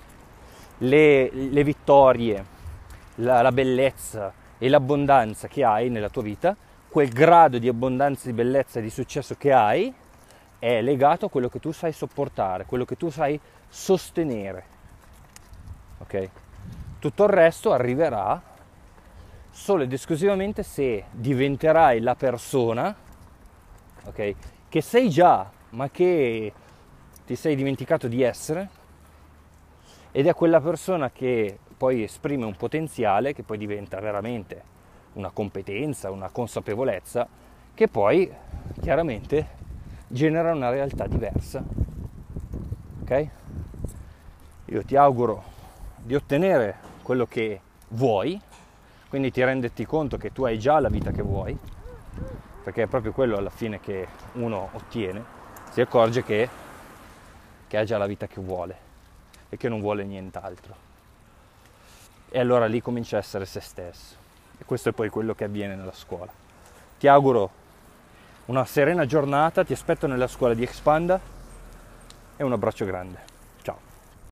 Le, 0.78 1.32
le 1.32 1.64
vittorie, 1.64 2.46
la, 3.16 3.42
la 3.42 3.52
bellezza 3.52 4.42
e 4.64 4.70
l'abbondanza 4.70 5.50
che 5.50 5.66
hai 5.66 5.90
nella 5.90 6.08
tua 6.08 6.22
vita 6.22 6.56
quel 6.88 7.10
grado 7.10 7.58
di 7.58 7.68
abbondanza, 7.68 8.28
di 8.28 8.34
bellezza 8.34 8.80
e 8.80 8.82
di 8.82 8.90
successo 8.90 9.36
che 9.36 9.52
hai 9.52 9.94
è 10.58 10.82
legato 10.82 11.26
a 11.26 11.30
quello 11.30 11.50
che 11.50 11.60
tu 11.60 11.74
sai 11.74 11.92
sopportare, 11.92 12.64
quello 12.64 12.86
che 12.86 12.96
tu 12.96 13.10
sai 13.10 13.38
sostenere. 13.68 14.66
Ok? 15.98 16.30
Tutto 16.98 17.24
il 17.26 17.30
resto 17.30 17.74
arriverà 17.74 18.42
solo 19.50 19.84
ed 19.84 19.92
esclusivamente 19.92 20.64
se 20.64 21.08
diventerai 21.12 22.00
la 22.00 22.16
persona 22.16 22.96
ok? 24.06 24.36
che 24.70 24.80
sei 24.82 25.10
già, 25.10 25.52
ma 25.72 25.90
che 25.90 26.54
ti 27.26 27.36
sei 27.36 27.58
dimenticato 27.58 28.08
di 28.08 28.22
essere 28.22 28.70
ed 30.14 30.26
è 30.26 30.34
quella 30.34 30.62
persona 30.62 31.12
che 31.12 31.58
poi 31.84 32.02
esprime 32.02 32.46
un 32.46 32.56
potenziale 32.56 33.34
che 33.34 33.44
poi 33.44 33.58
diventa 33.58 34.00
veramente 34.00 34.64
una 35.16 35.32
competenza, 35.32 36.12
una 36.12 36.30
consapevolezza 36.30 37.28
che 37.74 37.90
poi 37.90 38.32
chiaramente 38.80 39.48
genera 40.08 40.54
una 40.54 40.70
realtà 40.70 41.08
diversa. 41.08 41.62
Ok? 43.02 43.28
Io 44.68 44.86
ti 44.86 44.96
auguro 44.96 45.44
di 45.98 46.16
ottenere 46.16 46.78
quello 47.02 47.26
che 47.26 47.60
vuoi, 47.90 48.40
quindi 49.10 49.30
ti 49.30 49.44
renderti 49.44 49.86
conto 49.86 50.16
che 50.16 50.32
tu 50.32 50.46
hai 50.46 50.58
già 50.58 50.80
la 50.80 50.88
vita 50.88 51.12
che 51.12 51.22
vuoi, 51.22 51.60
perché 52.64 52.84
è 52.84 52.88
proprio 52.88 53.12
quello 53.12 53.36
alla 53.36 53.50
fine 53.50 53.82
che 53.82 54.08
uno 54.36 54.70
ottiene, 54.72 55.22
si 55.70 55.82
accorge 55.82 56.24
che, 56.24 56.48
che 57.68 57.78
ha 57.78 57.84
già 57.84 57.98
la 57.98 58.08
vita 58.08 58.26
che 58.26 58.40
vuole 58.40 58.78
e 59.50 59.58
che 59.58 59.68
non 59.68 59.82
vuole 59.82 60.06
nient'altro. 60.06 60.83
E 62.36 62.40
allora 62.40 62.66
lì 62.66 62.82
comincia 62.82 63.18
a 63.18 63.20
essere 63.20 63.46
se 63.46 63.60
stesso. 63.60 64.16
E 64.58 64.66
questo 64.66 64.90
è 64.90 64.92
poi 64.92 65.10
quello 65.10 65.36
che 65.36 65.44
avviene 65.44 65.76
nella 65.76 65.94
scuola. 65.94 66.32
Ti 66.98 67.08
auguro 67.08 67.52
una 68.46 68.66
serena 68.66 69.06
giornata, 69.06 69.64
ti 69.64 69.72
aspetto 69.72 70.08
nella 70.08 70.26
scuola 70.26 70.56
di 70.56 70.64
Expanda 70.64 71.20
e 72.36 72.44
un 72.44 72.52
abbraccio 72.52 72.86
grande. 72.86 73.33